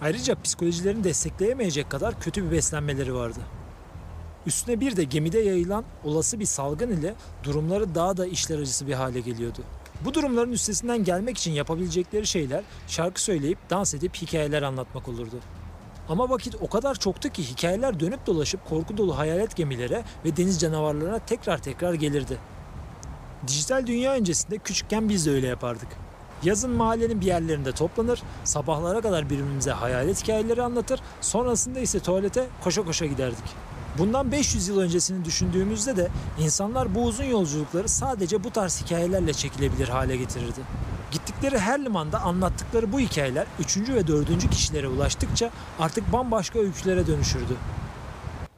Ayrıca 0.01 0.41
psikolojilerini 0.41 1.03
destekleyemeyecek 1.03 1.89
kadar 1.89 2.19
kötü 2.19 2.45
bir 2.45 2.51
beslenmeleri 2.51 3.15
vardı. 3.15 3.39
Üstüne 4.45 4.79
bir 4.79 4.95
de 4.95 5.03
gemide 5.03 5.39
yayılan 5.39 5.83
olası 6.03 6.39
bir 6.39 6.45
salgın 6.45 6.91
ile 6.91 7.15
durumları 7.43 7.95
daha 7.95 8.17
da 8.17 8.25
işler 8.25 8.59
acısı 8.59 8.87
bir 8.87 8.93
hale 8.93 9.19
geliyordu. 9.19 9.61
Bu 10.05 10.13
durumların 10.13 10.51
üstesinden 10.51 11.03
gelmek 11.03 11.37
için 11.37 11.51
yapabilecekleri 11.51 12.27
şeyler 12.27 12.63
şarkı 12.87 13.21
söyleyip 13.21 13.57
dans 13.69 13.93
edip 13.93 14.15
hikayeler 14.15 14.61
anlatmak 14.61 15.07
olurdu. 15.07 15.35
Ama 16.09 16.29
vakit 16.29 16.55
o 16.61 16.69
kadar 16.69 16.95
çoktu 16.95 17.29
ki 17.29 17.43
hikayeler 17.43 17.99
dönüp 17.99 18.25
dolaşıp 18.27 18.69
korku 18.69 18.97
dolu 18.97 19.17
hayalet 19.17 19.55
gemilere 19.55 20.03
ve 20.25 20.37
deniz 20.37 20.59
canavarlarına 20.59 21.19
tekrar 21.19 21.57
tekrar 21.57 21.93
gelirdi. 21.93 22.37
Dijital 23.47 23.87
dünya 23.87 24.13
öncesinde 24.13 24.57
küçükken 24.57 25.09
biz 25.09 25.25
de 25.25 25.31
öyle 25.31 25.47
yapardık. 25.47 25.87
Yazın 26.43 26.71
mahallenin 26.71 27.21
bir 27.21 27.25
yerlerinde 27.25 27.71
toplanır, 27.71 28.23
sabahlara 28.43 29.01
kadar 29.01 29.25
birbirimize 29.25 29.71
hayalet 29.71 30.23
hikayeleri 30.23 30.61
anlatır, 30.61 31.01
sonrasında 31.21 31.79
ise 31.79 31.99
tuvalete 31.99 32.47
koşa 32.63 32.85
koşa 32.85 33.05
giderdik. 33.05 33.45
Bundan 33.99 34.31
500 34.31 34.67
yıl 34.67 34.79
öncesini 34.79 35.25
düşündüğümüzde 35.25 35.97
de 35.97 36.09
insanlar 36.39 36.95
bu 36.95 37.03
uzun 37.03 37.23
yolculukları 37.23 37.89
sadece 37.89 38.43
bu 38.43 38.51
tarz 38.51 38.81
hikayelerle 38.81 39.33
çekilebilir 39.33 39.87
hale 39.87 40.17
getirirdi. 40.17 40.59
Gittikleri 41.11 41.59
her 41.59 41.85
limanda 41.85 42.21
anlattıkları 42.21 42.91
bu 42.91 42.99
hikayeler 42.99 43.47
3. 43.59 43.77
ve 43.77 44.07
4. 44.07 44.49
kişilere 44.49 44.87
ulaştıkça 44.87 45.49
artık 45.79 46.13
bambaşka 46.13 46.59
öykülere 46.59 47.07
dönüşürdü. 47.07 47.55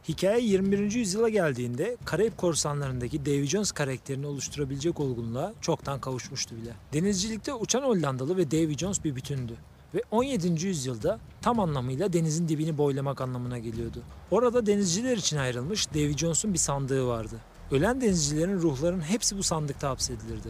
Hikaye 0.07 0.41
21. 0.41 0.91
yüzyıla 0.91 1.29
geldiğinde 1.29 1.97
Karayip 2.05 2.37
korsanlarındaki 2.37 3.25
Davy 3.25 3.45
Jones 3.45 3.71
karakterini 3.71 4.27
oluşturabilecek 4.27 4.99
olgunluğa 4.99 5.53
çoktan 5.61 6.01
kavuşmuştu 6.01 6.55
bile. 6.55 6.71
Denizcilikte 6.93 7.53
uçan 7.53 7.81
Hollandalı 7.81 8.37
ve 8.37 8.51
Davy 8.51 8.77
Jones 8.77 9.03
bir 9.03 9.15
bütündü 9.15 9.53
ve 9.95 10.01
17. 10.11 10.65
yüzyılda 10.65 11.19
tam 11.41 11.59
anlamıyla 11.59 12.13
denizin 12.13 12.47
dibini 12.47 12.77
boylamak 12.77 13.21
anlamına 13.21 13.59
geliyordu. 13.59 14.03
Orada 14.31 14.65
denizciler 14.65 15.17
için 15.17 15.37
ayrılmış 15.37 15.93
Davy 15.93 16.17
Jones'un 16.17 16.53
bir 16.53 16.59
sandığı 16.59 17.07
vardı. 17.07 17.35
Ölen 17.71 18.01
denizcilerin 18.01 18.59
ruhlarının 18.59 19.01
hepsi 19.01 19.37
bu 19.37 19.43
sandıkta 19.43 19.89
hapsedilirdi. 19.89 20.49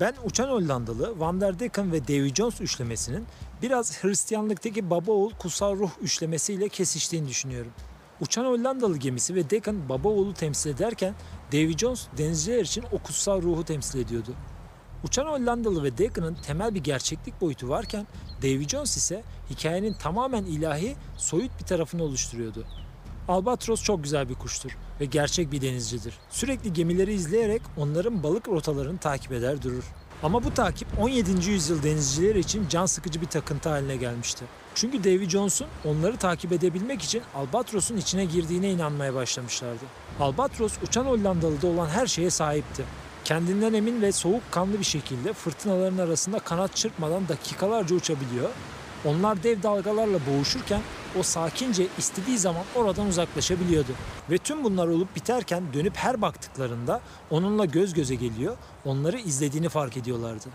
Ben 0.00 0.14
Uçan 0.24 0.48
Hollandalı, 0.48 1.20
Van 1.20 1.40
der 1.40 1.58
Decken 1.58 1.92
ve 1.92 2.08
Davy 2.08 2.34
Jones 2.34 2.60
üçlemesinin 2.60 3.24
biraz 3.62 4.04
Hristiyanlıktaki 4.04 4.90
baba 4.90 5.12
oğul 5.12 5.30
kutsal 5.30 5.76
ruh 5.76 5.90
üçlemesiyle 6.02 6.68
kesiştiğini 6.68 7.28
düşünüyorum. 7.28 7.72
Uçan 8.20 8.44
Hollandalı 8.44 8.96
gemisi 8.96 9.34
ve 9.34 9.50
Deacon 9.50 9.88
baba 9.88 10.08
oğlu 10.08 10.34
temsil 10.34 10.70
ederken 10.70 11.14
Davy 11.52 11.76
Jones 11.76 12.06
denizciler 12.18 12.60
için 12.60 12.84
o 12.92 12.98
kutsal 12.98 13.42
ruhu 13.42 13.64
temsil 13.64 13.98
ediyordu. 13.98 14.34
Uçan 15.04 15.26
Hollandalı 15.26 15.82
ve 15.82 15.98
Deacon'ın 15.98 16.34
temel 16.34 16.74
bir 16.74 16.84
gerçeklik 16.84 17.40
boyutu 17.40 17.68
varken 17.68 18.06
Davy 18.42 18.68
Jones 18.68 18.96
ise 18.96 19.22
hikayenin 19.50 19.92
tamamen 19.92 20.44
ilahi, 20.44 20.96
soyut 21.16 21.60
bir 21.60 21.64
tarafını 21.64 22.02
oluşturuyordu. 22.02 22.66
Albatros 23.28 23.82
çok 23.82 24.04
güzel 24.04 24.28
bir 24.28 24.34
kuştur 24.34 24.78
ve 25.00 25.04
gerçek 25.04 25.52
bir 25.52 25.60
denizcidir. 25.60 26.14
Sürekli 26.30 26.72
gemileri 26.72 27.12
izleyerek 27.12 27.62
onların 27.76 28.22
balık 28.22 28.48
rotalarını 28.48 28.98
takip 28.98 29.32
eder 29.32 29.62
durur. 29.62 29.84
Ama 30.22 30.44
bu 30.44 30.54
takip 30.54 30.88
17. 31.00 31.50
yüzyıl 31.50 31.82
denizcileri 31.82 32.38
için 32.38 32.68
can 32.68 32.86
sıkıcı 32.86 33.20
bir 33.20 33.26
takıntı 33.26 33.68
haline 33.68 33.96
gelmişti. 33.96 34.44
Çünkü 34.74 35.04
Davy 35.04 35.28
Jones'un 35.28 35.68
onları 35.84 36.16
takip 36.16 36.52
edebilmek 36.52 37.02
için 37.02 37.22
Albatros'un 37.34 37.96
içine 37.96 38.24
girdiğine 38.24 38.70
inanmaya 38.70 39.14
başlamışlardı. 39.14 39.84
Albatros 40.20 40.72
uçan 40.82 41.04
Hollandalı'da 41.04 41.66
olan 41.66 41.88
her 41.88 42.06
şeye 42.06 42.30
sahipti. 42.30 42.84
Kendinden 43.28 43.72
emin 43.72 44.02
ve 44.02 44.12
soğukkanlı 44.12 44.78
bir 44.78 44.84
şekilde 44.84 45.32
fırtınaların 45.32 45.98
arasında 45.98 46.38
kanat 46.38 46.76
çırpmadan 46.76 47.28
dakikalarca 47.28 47.96
uçabiliyor. 47.96 48.50
Onlar 49.04 49.42
dev 49.42 49.62
dalgalarla 49.62 50.18
boğuşurken 50.26 50.80
o 51.18 51.22
sakince 51.22 51.86
istediği 51.98 52.38
zaman 52.38 52.64
oradan 52.74 53.06
uzaklaşabiliyordu. 53.06 53.92
Ve 54.30 54.38
tüm 54.38 54.64
bunlar 54.64 54.88
olup 54.88 55.16
biterken 55.16 55.62
dönüp 55.72 55.96
her 55.96 56.22
baktıklarında 56.22 57.00
onunla 57.30 57.64
göz 57.64 57.94
göze 57.94 58.14
geliyor, 58.14 58.56
onları 58.84 59.18
izlediğini 59.18 59.68
fark 59.68 59.96
ediyorlardı. 59.96 60.48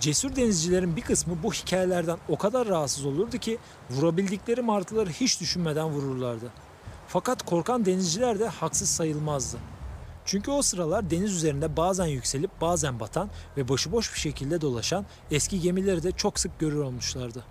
Cesur 0.00 0.36
denizcilerin 0.36 0.96
bir 0.96 1.02
kısmı 1.02 1.42
bu 1.42 1.52
hikayelerden 1.52 2.18
o 2.28 2.38
kadar 2.38 2.68
rahatsız 2.68 3.06
olurdu 3.06 3.38
ki 3.38 3.58
vurabildikleri 3.90 4.62
martıları 4.62 5.10
hiç 5.10 5.40
düşünmeden 5.40 5.88
vururlardı. 5.88 6.52
Fakat 7.08 7.42
korkan 7.42 7.86
denizciler 7.86 8.38
de 8.38 8.48
haksız 8.48 8.88
sayılmazdı. 8.88 9.58
Çünkü 10.24 10.50
o 10.50 10.62
sıralar 10.62 11.10
deniz 11.10 11.32
üzerinde 11.32 11.76
bazen 11.76 12.06
yükselip 12.06 12.60
bazen 12.60 13.00
batan 13.00 13.30
ve 13.56 13.68
başıboş 13.68 14.14
bir 14.14 14.18
şekilde 14.18 14.60
dolaşan 14.60 15.06
eski 15.30 15.60
gemileri 15.60 16.02
de 16.02 16.12
çok 16.12 16.38
sık 16.38 16.58
görür 16.58 16.80
olmuşlardı. 16.80 17.44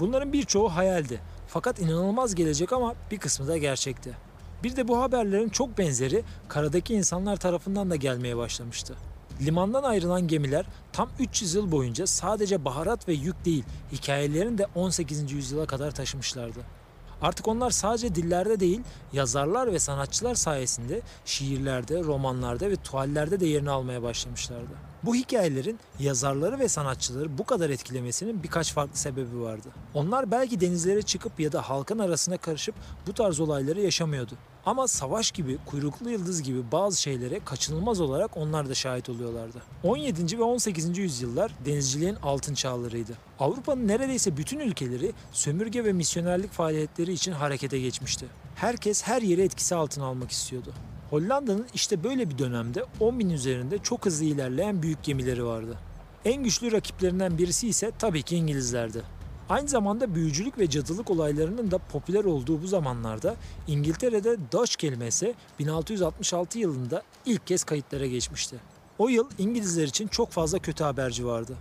Bunların 0.00 0.32
birçoğu 0.32 0.68
hayaldi. 0.68 1.20
Fakat 1.46 1.80
inanılmaz 1.80 2.34
gelecek 2.34 2.72
ama 2.72 2.94
bir 3.10 3.18
kısmı 3.18 3.48
da 3.48 3.56
gerçekti. 3.56 4.16
Bir 4.62 4.76
de 4.76 4.88
bu 4.88 5.00
haberlerin 5.00 5.48
çok 5.48 5.78
benzeri 5.78 6.24
karadaki 6.48 6.94
insanlar 6.94 7.36
tarafından 7.36 7.90
da 7.90 7.96
gelmeye 7.96 8.36
başlamıştı. 8.36 8.94
Limandan 9.40 9.82
ayrılan 9.82 10.28
gemiler 10.28 10.66
tam 10.92 11.10
300 11.18 11.54
yıl 11.54 11.72
boyunca 11.72 12.06
sadece 12.06 12.64
baharat 12.64 13.08
ve 13.08 13.12
yük 13.12 13.44
değil, 13.44 13.64
hikayelerini 13.92 14.58
de 14.58 14.66
18. 14.74 15.32
yüzyıla 15.32 15.66
kadar 15.66 15.90
taşımışlardı. 15.90 16.77
Artık 17.22 17.48
onlar 17.48 17.70
sadece 17.70 18.14
dillerde 18.14 18.60
değil, 18.60 18.80
yazarlar 19.12 19.72
ve 19.72 19.78
sanatçılar 19.78 20.34
sayesinde 20.34 21.00
şiirlerde, 21.24 22.04
romanlarda 22.04 22.70
ve 22.70 22.76
tuvallerde 22.76 23.40
de 23.40 23.46
yerini 23.46 23.70
almaya 23.70 24.02
başlamışlardı. 24.02 24.72
Bu 25.02 25.14
hikayelerin 25.14 25.78
yazarları 25.98 26.58
ve 26.58 26.68
sanatçıları 26.68 27.38
bu 27.38 27.44
kadar 27.44 27.70
etkilemesinin 27.70 28.42
birkaç 28.42 28.72
farklı 28.72 28.96
sebebi 28.96 29.40
vardı. 29.40 29.68
Onlar 29.94 30.30
belki 30.30 30.60
denizlere 30.60 31.02
çıkıp 31.02 31.40
ya 31.40 31.52
da 31.52 31.62
halkın 31.62 31.98
arasına 31.98 32.36
karışıp 32.36 32.74
bu 33.06 33.12
tarz 33.12 33.40
olayları 33.40 33.80
yaşamıyordu. 33.80 34.32
Ama 34.68 34.88
savaş 34.88 35.30
gibi, 35.30 35.58
kuyruklu 35.66 36.10
yıldız 36.10 36.42
gibi 36.42 36.72
bazı 36.72 37.00
şeylere 37.00 37.40
kaçınılmaz 37.44 38.00
olarak 38.00 38.36
onlar 38.36 38.68
da 38.68 38.74
şahit 38.74 39.08
oluyorlardı. 39.08 39.62
17. 39.82 40.38
ve 40.38 40.42
18. 40.42 40.98
yüzyıllar 40.98 41.50
denizciliğin 41.64 42.14
altın 42.14 42.54
çağlarıydı. 42.54 43.12
Avrupa'nın 43.38 43.88
neredeyse 43.88 44.36
bütün 44.36 44.58
ülkeleri 44.58 45.12
sömürge 45.32 45.84
ve 45.84 45.92
misyonerlik 45.92 46.52
faaliyetleri 46.52 47.12
için 47.12 47.32
harekete 47.32 47.80
geçmişti. 47.80 48.26
Herkes 48.54 49.02
her 49.02 49.22
yeri 49.22 49.42
etkisi 49.42 49.74
altına 49.74 50.04
almak 50.04 50.30
istiyordu. 50.30 50.72
Hollanda'nın 51.10 51.66
işte 51.74 52.04
böyle 52.04 52.30
bir 52.30 52.38
dönemde 52.38 52.84
10 53.00 53.18
bin 53.18 53.30
üzerinde 53.30 53.78
çok 53.78 54.06
hızlı 54.06 54.24
ilerleyen 54.24 54.82
büyük 54.82 55.02
gemileri 55.02 55.44
vardı. 55.44 55.78
En 56.24 56.44
güçlü 56.44 56.72
rakiplerinden 56.72 57.38
birisi 57.38 57.68
ise 57.68 57.92
tabii 57.98 58.22
ki 58.22 58.36
İngilizlerdi. 58.36 59.02
Aynı 59.48 59.68
zamanda 59.68 60.14
büyücülük 60.14 60.58
ve 60.58 60.70
cadılık 60.70 61.10
olaylarının 61.10 61.70
da 61.70 61.78
popüler 61.78 62.24
olduğu 62.24 62.62
bu 62.62 62.66
zamanlarda 62.66 63.36
İngiltere'de 63.66 64.36
Dutch 64.52 64.76
kelimesi 64.76 65.34
1666 65.58 66.58
yılında 66.58 67.02
ilk 67.26 67.46
kez 67.46 67.64
kayıtlara 67.64 68.06
geçmişti. 68.06 68.56
O 68.98 69.08
yıl 69.08 69.28
İngilizler 69.38 69.84
için 69.84 70.08
çok 70.08 70.30
fazla 70.30 70.58
kötü 70.58 70.84
haberci 70.84 71.26
vardı. 71.26 71.56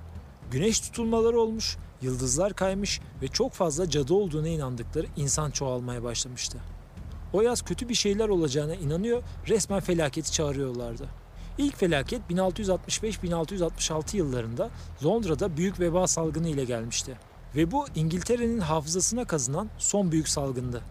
Güneş 0.51 0.79
tutulmaları 0.79 1.39
olmuş, 1.39 1.77
yıldızlar 2.01 2.53
kaymış 2.53 3.01
ve 3.21 3.27
çok 3.27 3.53
fazla 3.53 3.89
cadı 3.89 4.13
olduğuna 4.13 4.47
inandıkları 4.47 5.07
insan 5.15 5.51
çoğalmaya 5.51 6.03
başlamıştı. 6.03 6.57
O 7.33 7.41
yaz 7.41 7.61
kötü 7.61 7.89
bir 7.89 7.95
şeyler 7.95 8.29
olacağına 8.29 8.75
inanıyor, 8.75 9.23
resmen 9.47 9.79
felaketi 9.79 10.31
çağırıyorlardı. 10.31 11.07
İlk 11.57 11.77
felaket 11.77 12.21
1665-1666 12.29 14.17
yıllarında 14.17 14.69
Londra'da 15.05 15.57
büyük 15.57 15.79
veba 15.79 16.07
salgını 16.07 16.49
ile 16.49 16.65
gelmişti. 16.65 17.17
Ve 17.55 17.71
bu 17.71 17.85
İngiltere'nin 17.95 18.59
hafızasına 18.59 19.25
kazınan 19.25 19.69
son 19.77 20.11
büyük 20.11 20.29
salgındı. 20.29 20.81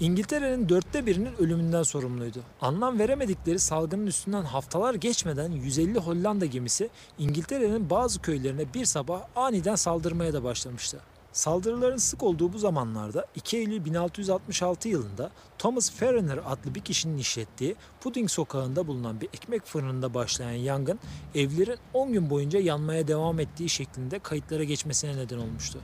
İngiltere'nin 0.00 0.68
dörtte 0.68 1.06
birinin 1.06 1.34
ölümünden 1.38 1.82
sorumluydu. 1.82 2.38
Anlam 2.60 2.98
veremedikleri 2.98 3.58
salgının 3.58 4.06
üstünden 4.06 4.42
haftalar 4.42 4.94
geçmeden 4.94 5.52
150 5.52 5.98
Hollanda 5.98 6.46
gemisi 6.46 6.90
İngiltere'nin 7.18 7.90
bazı 7.90 8.22
köylerine 8.22 8.74
bir 8.74 8.84
sabah 8.84 9.22
aniden 9.36 9.74
saldırmaya 9.74 10.32
da 10.32 10.44
başlamıştı. 10.44 11.00
Saldırıların 11.32 11.96
sık 11.96 12.22
olduğu 12.22 12.52
bu 12.52 12.58
zamanlarda 12.58 13.26
2 13.34 13.56
Eylül 13.56 13.84
1666 13.84 14.88
yılında 14.88 15.30
Thomas 15.58 15.92
Ferriner 15.92 16.38
adlı 16.46 16.74
bir 16.74 16.80
kişinin 16.80 17.18
işlettiği 17.18 17.76
Pudding 18.00 18.30
sokağında 18.30 18.86
bulunan 18.86 19.20
bir 19.20 19.26
ekmek 19.26 19.66
fırınında 19.66 20.14
başlayan 20.14 20.50
yangın 20.50 20.98
evlerin 21.34 21.78
10 21.94 22.12
gün 22.12 22.30
boyunca 22.30 22.60
yanmaya 22.60 23.08
devam 23.08 23.40
ettiği 23.40 23.68
şeklinde 23.68 24.18
kayıtlara 24.18 24.64
geçmesine 24.64 25.16
neden 25.16 25.38
olmuştu. 25.38 25.78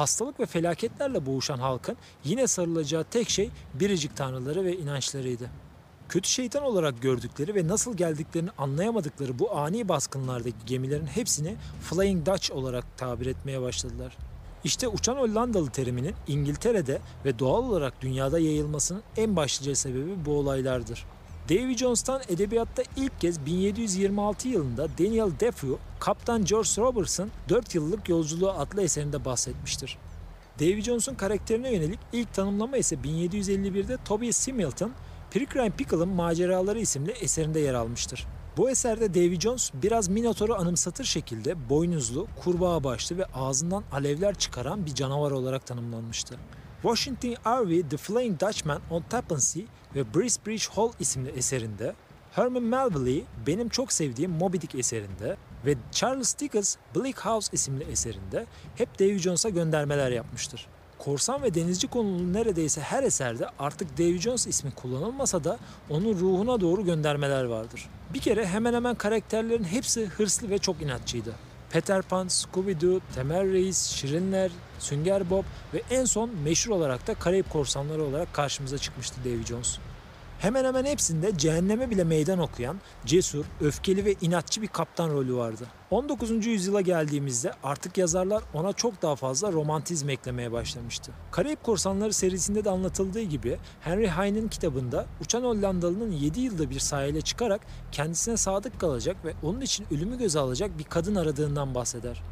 Hastalık 0.00 0.40
ve 0.40 0.46
felaketlerle 0.46 1.26
boğuşan 1.26 1.58
halkın 1.58 1.96
yine 2.24 2.46
sarılacağı 2.46 3.04
tek 3.04 3.30
şey 3.30 3.50
biricik 3.74 4.16
tanrıları 4.16 4.64
ve 4.64 4.76
inançlarıydı. 4.76 5.50
Kötü 6.08 6.28
şeytan 6.28 6.62
olarak 6.62 7.02
gördükleri 7.02 7.54
ve 7.54 7.68
nasıl 7.68 7.96
geldiklerini 7.96 8.50
anlayamadıkları 8.58 9.38
bu 9.38 9.56
ani 9.56 9.88
baskınlardaki 9.88 10.56
gemilerin 10.66 11.06
hepsini 11.06 11.56
Flying 11.82 12.26
Dutch 12.26 12.52
olarak 12.52 12.98
tabir 12.98 13.26
etmeye 13.26 13.62
başladılar. 13.62 14.16
İşte 14.64 14.88
uçan 14.88 15.16
Hollandalı 15.16 15.70
teriminin 15.70 16.14
İngiltere'de 16.28 17.00
ve 17.24 17.38
doğal 17.38 17.62
olarak 17.62 18.00
dünyada 18.00 18.38
yayılmasının 18.38 19.02
en 19.16 19.36
başlıca 19.36 19.74
sebebi 19.74 20.24
bu 20.26 20.32
olaylardır. 20.38 21.06
Davy 21.50 21.76
Jones'tan 21.76 22.22
edebiyatta 22.28 22.82
ilk 22.96 23.20
kez 23.20 23.46
1726 23.46 24.48
yılında 24.48 24.88
Daniel 24.98 25.30
Defoe, 25.40 25.76
Kaptan 26.00 26.44
George 26.44 26.68
Roberts'ın 26.78 27.30
4 27.48 27.74
yıllık 27.74 28.08
yolculuğu 28.08 28.50
adlı 28.50 28.82
eserinde 28.82 29.24
bahsetmiştir. 29.24 29.98
Davy 30.60 30.80
Jones'un 30.80 31.14
karakterine 31.14 31.72
yönelik 31.72 31.98
ilk 32.12 32.34
tanımlama 32.34 32.76
ise 32.76 32.96
1751'de 32.96 33.96
Tobias 34.04 34.36
Similton, 34.36 34.92
Peregrine 35.30 35.70
Pickle'ın 35.70 36.08
Maceraları 36.08 36.80
isimli 36.80 37.10
eserinde 37.10 37.60
yer 37.60 37.74
almıştır. 37.74 38.26
Bu 38.56 38.70
eserde 38.70 39.14
Davy 39.14 39.40
Jones 39.40 39.70
biraz 39.74 40.08
Minotaur'u 40.08 40.54
anımsatır 40.54 41.04
şekilde 41.04 41.68
boynuzlu, 41.68 42.26
kurbağa 42.44 42.84
başlı 42.84 43.18
ve 43.18 43.24
ağzından 43.24 43.84
alevler 43.92 44.34
çıkaran 44.34 44.86
bir 44.86 44.94
canavar 44.94 45.30
olarak 45.30 45.66
tanımlanmıştı. 45.66 46.36
Washington 46.82 47.36
Irving 47.46 47.90
The 47.90 47.96
Flying 47.96 48.40
Dutchman 48.40 48.80
on 48.90 49.02
Tappan 49.10 49.40
ve 49.94 50.14
Bracebridge 50.14 50.64
Hall 50.74 50.92
isimli 51.00 51.30
eserinde, 51.30 51.94
Herman 52.32 52.62
Melville 52.62 53.24
benim 53.46 53.68
çok 53.68 53.92
sevdiğim 53.92 54.30
Moby 54.30 54.56
Dick 54.56 54.74
eserinde 54.74 55.36
ve 55.66 55.74
Charles 55.92 56.38
Dickens 56.38 56.76
Bleak 56.96 57.26
House 57.26 57.48
isimli 57.52 57.84
eserinde 57.84 58.46
hep 58.76 58.98
Davy 58.98 59.18
Jones'a 59.18 59.48
göndermeler 59.48 60.10
yapmıştır. 60.10 60.66
Korsan 60.98 61.42
ve 61.42 61.54
denizci 61.54 61.86
konulu 61.86 62.32
neredeyse 62.32 62.80
her 62.80 63.02
eserde 63.02 63.46
artık 63.58 63.98
Davy 63.98 64.18
Jones 64.18 64.46
ismi 64.46 64.70
kullanılmasa 64.70 65.44
da 65.44 65.58
onun 65.90 66.14
ruhuna 66.14 66.60
doğru 66.60 66.84
göndermeler 66.84 67.44
vardır. 67.44 67.88
Bir 68.14 68.20
kere 68.20 68.46
hemen 68.46 68.74
hemen 68.74 68.94
karakterlerin 68.94 69.64
hepsi 69.64 70.06
hırslı 70.06 70.50
ve 70.50 70.58
çok 70.58 70.82
inatçıydı. 70.82 71.34
Peter 71.72 72.02
Pan, 72.02 72.26
Scooby-Doo, 72.26 73.00
Temel 73.14 73.52
Reis, 73.52 73.90
Şirinler, 73.90 74.50
Sünger 74.78 75.30
Bob 75.30 75.44
ve 75.74 75.82
en 75.90 76.04
son 76.04 76.30
meşhur 76.44 76.72
olarak 76.72 77.06
da 77.06 77.14
Karayip 77.14 77.50
Korsanları 77.50 78.02
olarak 78.02 78.34
karşımıza 78.34 78.78
çıkmıştı 78.78 79.16
Davy 79.24 79.44
Jones. 79.44 79.78
Hemen 80.40 80.64
hemen 80.64 80.84
hepsinde 80.84 81.38
cehenneme 81.38 81.90
bile 81.90 82.04
meydan 82.04 82.38
okuyan, 82.38 82.76
cesur, 83.06 83.44
öfkeli 83.60 84.04
ve 84.04 84.14
inatçı 84.20 84.62
bir 84.62 84.66
kaptan 84.66 85.10
rolü 85.10 85.34
vardı. 85.34 85.66
19. 85.90 86.46
yüzyıla 86.46 86.80
geldiğimizde 86.80 87.52
artık 87.62 87.98
yazarlar 87.98 88.42
ona 88.54 88.72
çok 88.72 89.02
daha 89.02 89.16
fazla 89.16 89.52
romantizm 89.52 90.08
eklemeye 90.08 90.52
başlamıştı. 90.52 91.12
Karayip 91.30 91.64
Korsanları 91.64 92.12
serisinde 92.12 92.64
de 92.64 92.70
anlatıldığı 92.70 93.22
gibi 93.22 93.58
Henry 93.80 94.08
Heine'in 94.08 94.48
kitabında 94.48 95.06
uçan 95.20 95.42
Hollandalı'nın 95.42 96.12
7 96.12 96.40
yılda 96.40 96.70
bir 96.70 96.78
sahile 96.78 97.20
çıkarak 97.20 97.60
kendisine 97.92 98.36
sadık 98.36 98.80
kalacak 98.80 99.16
ve 99.24 99.34
onun 99.42 99.60
için 99.60 99.86
ölümü 99.90 100.18
göze 100.18 100.38
alacak 100.38 100.78
bir 100.78 100.84
kadın 100.84 101.14
aradığından 101.14 101.74
bahseder. 101.74 102.22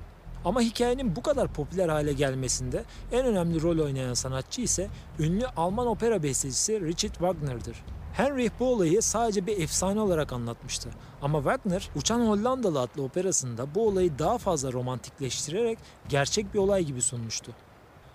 Ama 0.44 0.60
hikayenin 0.60 1.16
bu 1.16 1.22
kadar 1.22 1.48
popüler 1.48 1.88
hale 1.88 2.12
gelmesinde 2.12 2.84
en 3.12 3.26
önemli 3.26 3.62
rol 3.62 3.78
oynayan 3.78 4.14
sanatçı 4.14 4.60
ise 4.60 4.88
ünlü 5.18 5.46
Alman 5.46 5.86
opera 5.86 6.22
bestecisi 6.22 6.80
Richard 6.80 7.12
Wagner'dır. 7.12 7.84
Henry 8.12 8.50
bu 8.60 8.72
olayı 8.72 9.02
sadece 9.02 9.46
bir 9.46 9.60
efsane 9.60 10.00
olarak 10.00 10.32
anlatmıştı. 10.32 10.90
Ama 11.22 11.38
Wagner, 11.38 11.90
Uçan 11.96 12.26
Hollandalı 12.26 12.80
adlı 12.80 13.02
operasında 13.02 13.74
bu 13.74 13.86
olayı 13.86 14.18
daha 14.18 14.38
fazla 14.38 14.72
romantikleştirerek 14.72 15.78
gerçek 16.08 16.54
bir 16.54 16.58
olay 16.58 16.84
gibi 16.84 17.02
sunmuştu. 17.02 17.52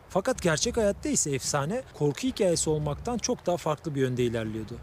Fakat 0.10 0.42
gerçek 0.42 0.78
hayatta 0.78 1.10
ise 1.10 1.32
efsane 1.32 1.84
korku 1.94 2.22
hikayesi 2.24 2.70
olmaktan 2.70 3.18
çok 3.18 3.46
daha 3.46 3.58
farklı 3.58 3.96
bir 3.96 4.02
yönde 4.02 4.24
ilerliyordu. 4.24 4.78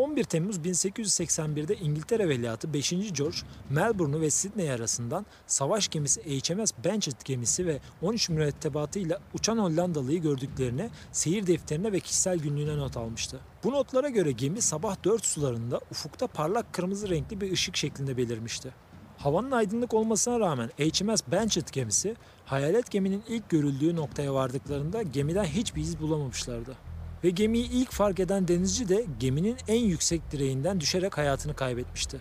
11 0.00 0.24
Temmuz 0.24 0.56
1881'de 0.56 1.76
İngiltere 1.76 2.28
Veliahtı 2.28 2.74
5. 2.74 2.90
George, 2.90 3.36
Melbourne'u 3.70 4.20
ve 4.20 4.30
Sydney 4.30 4.70
arasından 4.70 5.26
savaş 5.46 5.88
gemisi 5.88 6.20
HMS 6.22 6.72
Benchet 6.84 7.24
gemisi 7.24 7.66
ve 7.66 7.80
13 8.02 8.28
mürettebatıyla 8.28 9.18
uçan 9.34 9.58
Hollandalı'yı 9.58 10.22
gördüklerini 10.22 10.90
seyir 11.12 11.46
defterine 11.46 11.92
ve 11.92 12.00
kişisel 12.00 12.38
günlüğüne 12.38 12.78
not 12.78 12.96
almıştı. 12.96 13.40
Bu 13.64 13.72
notlara 13.72 14.08
göre 14.08 14.32
gemi 14.32 14.60
sabah 14.60 15.04
4 15.04 15.24
sularında 15.24 15.80
ufukta 15.90 16.26
parlak 16.26 16.72
kırmızı 16.72 17.10
renkli 17.10 17.40
bir 17.40 17.52
ışık 17.52 17.76
şeklinde 17.76 18.16
belirmişti. 18.16 18.74
Havanın 19.18 19.50
aydınlık 19.50 19.94
olmasına 19.94 20.40
rağmen 20.40 20.68
HMS 20.68 21.20
Benchet 21.32 21.72
gemisi 21.72 22.16
hayalet 22.44 22.90
geminin 22.90 23.22
ilk 23.28 23.48
görüldüğü 23.48 23.96
noktaya 23.96 24.34
vardıklarında 24.34 25.02
gemiden 25.02 25.44
hiçbir 25.44 25.82
iz 25.82 26.00
bulamamışlardı. 26.00 26.89
Ve 27.24 27.30
gemiyi 27.30 27.70
ilk 27.70 27.92
fark 27.92 28.20
eden 28.20 28.48
denizci 28.48 28.88
de 28.88 29.06
geminin 29.20 29.56
en 29.68 29.80
yüksek 29.80 30.30
direğinden 30.30 30.80
düşerek 30.80 31.18
hayatını 31.18 31.54
kaybetmişti. 31.54 32.20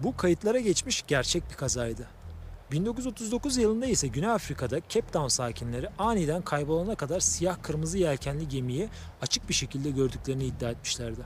Bu 0.00 0.16
kayıtlara 0.16 0.60
geçmiş 0.60 1.04
gerçek 1.06 1.50
bir 1.50 1.54
kazaydı. 1.54 2.06
1939 2.72 3.56
yılında 3.56 3.86
ise 3.86 4.08
Güney 4.08 4.30
Afrika'da 4.30 4.80
Cape 4.88 5.12
Town 5.12 5.28
sakinleri 5.28 5.88
aniden 5.98 6.42
kaybolana 6.42 6.94
kadar 6.94 7.20
siyah 7.20 7.62
kırmızı 7.62 7.98
yelkenli 7.98 8.48
gemiyi 8.48 8.88
açık 9.22 9.48
bir 9.48 9.54
şekilde 9.54 9.90
gördüklerini 9.90 10.44
iddia 10.44 10.70
etmişlerdi. 10.70 11.20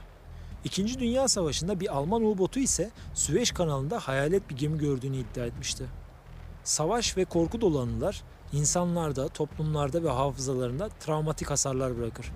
İkinci 0.63 0.99
Dünya 0.99 1.27
Savaşı'nda 1.27 1.79
bir 1.79 1.95
Alman 1.95 2.23
U-botu 2.23 2.59
ise 2.59 2.91
Süveyş 3.13 3.51
kanalında 3.51 3.99
hayalet 3.99 4.49
bir 4.49 4.55
gemi 4.55 4.77
gördüğünü 4.77 5.17
iddia 5.17 5.45
etmişti. 5.45 5.85
Savaş 6.63 7.17
ve 7.17 7.25
korku 7.25 7.61
dolu 7.61 7.79
anılar 7.79 8.23
insanlarda, 8.53 9.27
toplumlarda 9.27 10.03
ve 10.03 10.09
hafızalarında 10.09 10.89
travmatik 10.89 11.49
hasarlar 11.49 11.97
bırakır. 11.97 12.31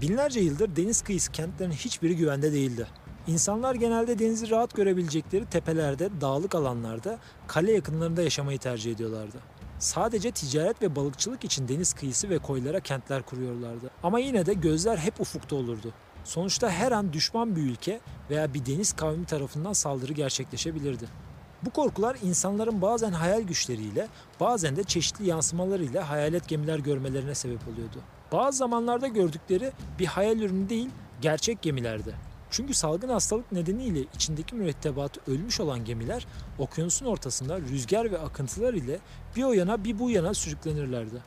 Binlerce 0.00 0.40
yıldır 0.40 0.76
deniz 0.76 1.02
kıyısı 1.02 1.32
kentlerin 1.32 1.70
hiçbiri 1.70 2.16
güvende 2.16 2.52
değildi. 2.52 2.86
İnsanlar 3.26 3.74
genelde 3.74 4.18
denizi 4.18 4.50
rahat 4.50 4.74
görebilecekleri 4.74 5.46
tepelerde, 5.46 6.20
dağlık 6.20 6.54
alanlarda, 6.54 7.18
kale 7.46 7.72
yakınlarında 7.72 8.22
yaşamayı 8.22 8.58
tercih 8.58 8.92
ediyorlardı. 8.92 9.36
Sadece 9.78 10.30
ticaret 10.30 10.82
ve 10.82 10.96
balıkçılık 10.96 11.44
için 11.44 11.68
deniz 11.68 11.92
kıyısı 11.92 12.30
ve 12.30 12.38
koylara 12.38 12.80
kentler 12.80 13.22
kuruyorlardı. 13.22 13.90
Ama 14.02 14.18
yine 14.18 14.46
de 14.46 14.54
gözler 14.54 14.96
hep 14.96 15.20
ufukta 15.20 15.56
olurdu. 15.56 15.92
Sonuçta 16.24 16.70
her 16.70 16.92
an 16.92 17.12
düşman 17.12 17.56
bir 17.56 17.62
ülke 17.62 18.00
veya 18.30 18.54
bir 18.54 18.66
deniz 18.66 18.92
kavmi 18.92 19.26
tarafından 19.26 19.72
saldırı 19.72 20.12
gerçekleşebilirdi. 20.12 21.08
Bu 21.62 21.70
korkular 21.70 22.16
insanların 22.22 22.82
bazen 22.82 23.12
hayal 23.12 23.42
güçleriyle, 23.42 24.08
bazen 24.40 24.76
de 24.76 24.84
çeşitli 24.84 25.26
yansımalarıyla 25.26 26.10
hayalet 26.10 26.48
gemiler 26.48 26.78
görmelerine 26.78 27.34
sebep 27.34 27.68
oluyordu. 27.68 27.98
Bazı 28.36 28.58
zamanlarda 28.58 29.06
gördükleri 29.06 29.72
bir 29.98 30.06
hayal 30.06 30.38
ürünü 30.38 30.68
değil, 30.68 30.88
gerçek 31.20 31.62
gemilerdi. 31.62 32.14
Çünkü 32.50 32.74
salgın 32.74 33.08
hastalık 33.08 33.52
nedeniyle 33.52 34.00
içindeki 34.14 34.54
mürettebatı 34.54 35.20
ölmüş 35.32 35.60
olan 35.60 35.84
gemiler 35.84 36.26
okyanusun 36.58 37.06
ortasında 37.06 37.60
rüzgar 37.60 38.12
ve 38.12 38.18
akıntılar 38.18 38.74
ile 38.74 38.98
bir 39.36 39.44
o 39.44 39.52
yana 39.52 39.84
bir 39.84 39.98
bu 39.98 40.10
yana 40.10 40.34
sürüklenirlerdi. 40.34 41.22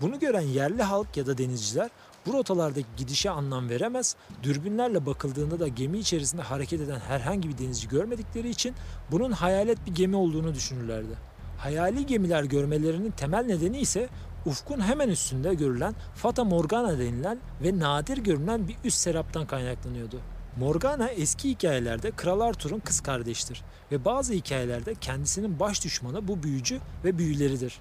Bunu 0.00 0.18
gören 0.18 0.40
yerli 0.40 0.82
halk 0.82 1.16
ya 1.16 1.26
da 1.26 1.38
denizciler 1.38 1.90
bu 2.26 2.32
rotalardaki 2.32 2.88
gidişe 2.96 3.30
anlam 3.30 3.68
veremez, 3.68 4.16
dürbünlerle 4.42 5.06
bakıldığında 5.06 5.60
da 5.60 5.68
gemi 5.68 5.98
içerisinde 5.98 6.42
hareket 6.42 6.80
eden 6.80 7.00
herhangi 7.00 7.48
bir 7.48 7.58
denizci 7.58 7.88
görmedikleri 7.88 8.48
için 8.48 8.74
bunun 9.10 9.32
hayalet 9.32 9.86
bir 9.86 9.94
gemi 9.94 10.16
olduğunu 10.16 10.54
düşünürlerdi. 10.54 11.30
Hayali 11.58 12.06
gemiler 12.06 12.44
görmelerinin 12.44 13.10
temel 13.10 13.44
nedeni 13.44 13.78
ise 13.78 14.08
ufkun 14.46 14.80
hemen 14.80 15.08
üstünde 15.08 15.54
görülen 15.54 15.94
Fata 16.14 16.44
Morgana 16.44 16.98
denilen 16.98 17.38
ve 17.62 17.78
nadir 17.78 18.18
görünen 18.18 18.68
bir 18.68 18.76
üst 18.84 18.98
seraptan 18.98 19.46
kaynaklanıyordu. 19.46 20.20
Morgana 20.56 21.08
eski 21.08 21.50
hikayelerde 21.50 22.10
Kral 22.10 22.40
Arthur'un 22.40 22.78
kız 22.78 23.00
kardeştir 23.00 23.62
ve 23.92 24.04
bazı 24.04 24.32
hikayelerde 24.32 24.94
kendisinin 24.94 25.60
baş 25.60 25.84
düşmanı 25.84 26.28
bu 26.28 26.42
büyücü 26.42 26.80
ve 27.04 27.18
büyüleridir. 27.18 27.78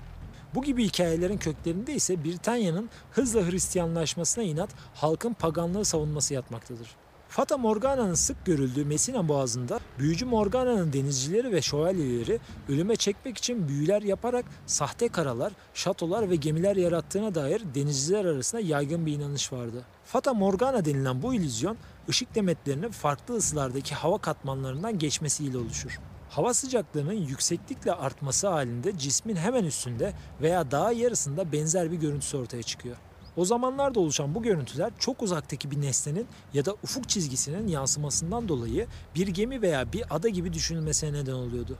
Bu 0.55 0.63
gibi 0.63 0.85
hikayelerin 0.85 1.37
köklerinde 1.37 1.93
ise 1.93 2.23
Britanya'nın 2.23 2.89
hızla 3.11 3.41
Hristiyanlaşmasına 3.41 4.43
inat 4.43 4.69
halkın 4.95 5.33
paganlığı 5.33 5.85
savunması 5.85 6.33
yatmaktadır. 6.33 6.95
Fata 7.29 7.57
Morgana'nın 7.57 8.13
sık 8.13 8.45
görüldüğü 8.45 8.85
Messina 8.85 9.27
Boğazı'nda 9.27 9.79
büyücü 9.99 10.25
Morgana'nın 10.25 10.93
denizcileri 10.93 11.51
ve 11.51 11.61
şövalyeleri 11.61 12.39
ölüme 12.69 12.95
çekmek 12.95 13.37
için 13.37 13.67
büyüler 13.67 14.01
yaparak 14.01 14.45
sahte 14.65 15.07
karalar, 15.07 15.53
şatolar 15.73 16.29
ve 16.29 16.35
gemiler 16.35 16.75
yarattığına 16.75 17.35
dair 17.35 17.61
denizciler 17.75 18.25
arasında 18.25 18.61
yaygın 18.61 19.05
bir 19.05 19.13
inanış 19.13 19.53
vardı. 19.53 19.85
Fata 20.05 20.33
Morgana 20.33 20.85
denilen 20.85 21.21
bu 21.21 21.33
illüzyon 21.33 21.77
ışık 22.09 22.35
demetlerinin 22.35 22.91
farklı 22.91 23.35
ısılardaki 23.35 23.95
hava 23.95 24.17
katmanlarından 24.17 24.99
geçmesiyle 24.99 25.57
oluşur. 25.57 25.99
Hava 26.29 26.53
sıcaklığının 26.53 27.13
yükseklikle 27.13 27.93
artması 27.93 28.47
halinde 28.47 28.97
cismin 28.97 29.35
hemen 29.35 29.63
üstünde 29.63 30.13
veya 30.41 30.71
daha 30.71 30.91
yarısında 30.91 31.51
benzer 31.51 31.91
bir 31.91 31.97
görüntüsü 31.97 32.37
ortaya 32.37 32.63
çıkıyor. 32.63 32.95
O 33.37 33.45
zamanlarda 33.45 33.99
oluşan 33.99 34.35
bu 34.35 34.43
görüntüler 34.43 34.91
çok 34.99 35.21
uzaktaki 35.23 35.71
bir 35.71 35.81
nesnenin 35.81 36.27
ya 36.53 36.65
da 36.65 36.75
ufuk 36.83 37.09
çizgisinin 37.09 37.67
yansımasından 37.67 38.47
dolayı 38.47 38.87
bir 39.15 39.27
gemi 39.27 39.61
veya 39.61 39.93
bir 39.93 40.03
ada 40.09 40.29
gibi 40.29 40.53
düşünülmesine 40.53 41.13
neden 41.13 41.33
oluyordu. 41.33 41.77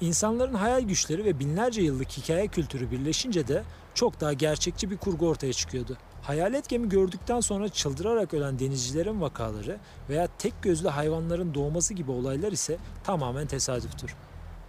İnsanların 0.00 0.54
hayal 0.54 0.80
güçleri 0.82 1.24
ve 1.24 1.38
binlerce 1.38 1.82
yıllık 1.82 2.10
hikaye 2.10 2.46
kültürü 2.46 2.90
birleşince 2.90 3.48
de 3.48 3.62
çok 3.94 4.20
daha 4.20 4.32
gerçekçi 4.32 4.90
bir 4.90 4.96
kurgu 4.96 5.28
ortaya 5.28 5.52
çıkıyordu. 5.52 5.96
Hayalet 6.22 6.68
gemi 6.68 6.88
gördükten 6.88 7.40
sonra 7.40 7.68
çıldırarak 7.68 8.34
ölen 8.34 8.58
denizcilerin 8.58 9.20
vakaları 9.20 9.78
veya 10.08 10.28
tek 10.38 10.62
gözlü 10.62 10.88
hayvanların 10.88 11.54
doğması 11.54 11.94
gibi 11.94 12.10
olaylar 12.10 12.52
ise 12.52 12.78
tamamen 13.04 13.46
tesadüftür. 13.46 14.14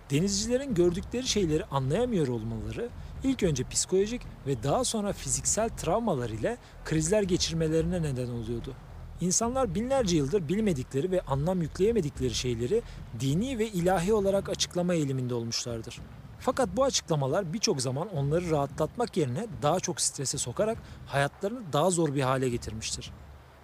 Denizcilerin 0.09 0.73
gördükleri 0.73 1.27
şeyleri 1.27 1.65
anlayamıyor 1.65 2.27
olmaları 2.27 2.89
ilk 3.23 3.43
önce 3.43 3.63
psikolojik 3.63 4.21
ve 4.47 4.63
daha 4.63 4.83
sonra 4.83 5.13
fiziksel 5.13 5.69
travmalar 5.69 6.29
ile 6.29 6.57
krizler 6.86 7.23
geçirmelerine 7.23 8.01
neden 8.01 8.29
oluyordu. 8.29 8.73
İnsanlar 9.21 9.75
binlerce 9.75 10.17
yıldır 10.17 10.47
bilmedikleri 10.49 11.12
ve 11.12 11.21
anlam 11.21 11.62
yükleyemedikleri 11.62 12.33
şeyleri 12.33 12.81
dini 13.19 13.57
ve 13.57 13.67
ilahi 13.67 14.13
olarak 14.13 14.49
açıklama 14.49 14.93
eğiliminde 14.93 15.33
olmuşlardır. 15.33 15.99
Fakat 16.39 16.69
bu 16.75 16.83
açıklamalar 16.83 17.53
birçok 17.53 17.81
zaman 17.81 18.15
onları 18.15 18.49
rahatlatmak 18.49 19.17
yerine 19.17 19.47
daha 19.62 19.79
çok 19.79 20.01
strese 20.01 20.38
sokarak 20.38 20.77
hayatlarını 21.05 21.73
daha 21.73 21.89
zor 21.89 22.15
bir 22.15 22.21
hale 22.21 22.49
getirmiştir. 22.49 23.12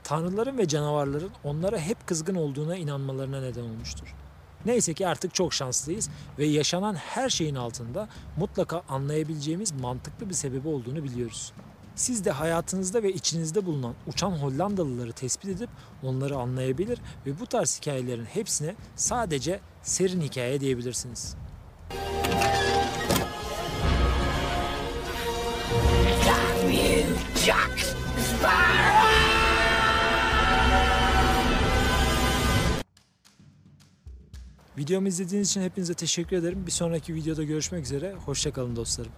Tanrıların 0.04 0.58
ve 0.58 0.68
canavarların 0.68 1.32
onlara 1.44 1.80
hep 1.80 2.08
kızgın 2.08 2.36
olduğuna 2.36 2.76
inanmalarına 2.76 3.42
neden 3.42 3.64
olmuştur. 3.64 4.16
Neyse 4.66 4.94
ki 4.94 5.08
artık 5.08 5.34
çok 5.34 5.54
şanslıyız 5.54 6.10
ve 6.40 6.46
yaşanan 6.46 6.96
her 6.96 7.30
şeyin 7.30 7.56
altında 7.56 8.08
mutlaka 8.38 8.84
anlayabileceğimiz 8.90 9.72
mantıklı 9.72 10.30
bir 10.30 10.34
sebebi 10.34 10.68
olduğunu 10.68 11.04
biliyoruz. 11.04 11.54
Siz 11.96 12.26
de 12.26 12.32
hayatınızda 12.32 13.04
ve 13.04 13.14
içinizde 13.14 13.66
bulunan 13.66 13.94
uçan 14.08 14.32
Hollandalıları 14.32 15.12
tespit 15.12 15.50
edip 15.50 15.70
onları 16.04 16.38
anlayabilir 16.38 17.00
ve 17.26 17.40
bu 17.40 17.46
tarz 17.46 17.80
hikayelerin 17.80 18.26
hepsine 18.26 18.76
sadece 18.96 19.60
serin 19.84 20.22
hikaye 20.22 20.60
diyebilirsiniz. 20.60 21.36
Jack 27.46 27.96
Sparrow! 28.18 28.99
Videomu 34.80 35.08
izlediğiniz 35.08 35.50
için 35.50 35.62
hepinize 35.62 35.94
teşekkür 35.94 36.38
ederim. 36.38 36.66
Bir 36.66 36.72
sonraki 36.72 37.16
videoda 37.16 37.44
görüşmek 37.44 37.86
üzere. 37.86 38.14
Hoşçakalın 38.14 38.76
dostlarım. 38.76 39.12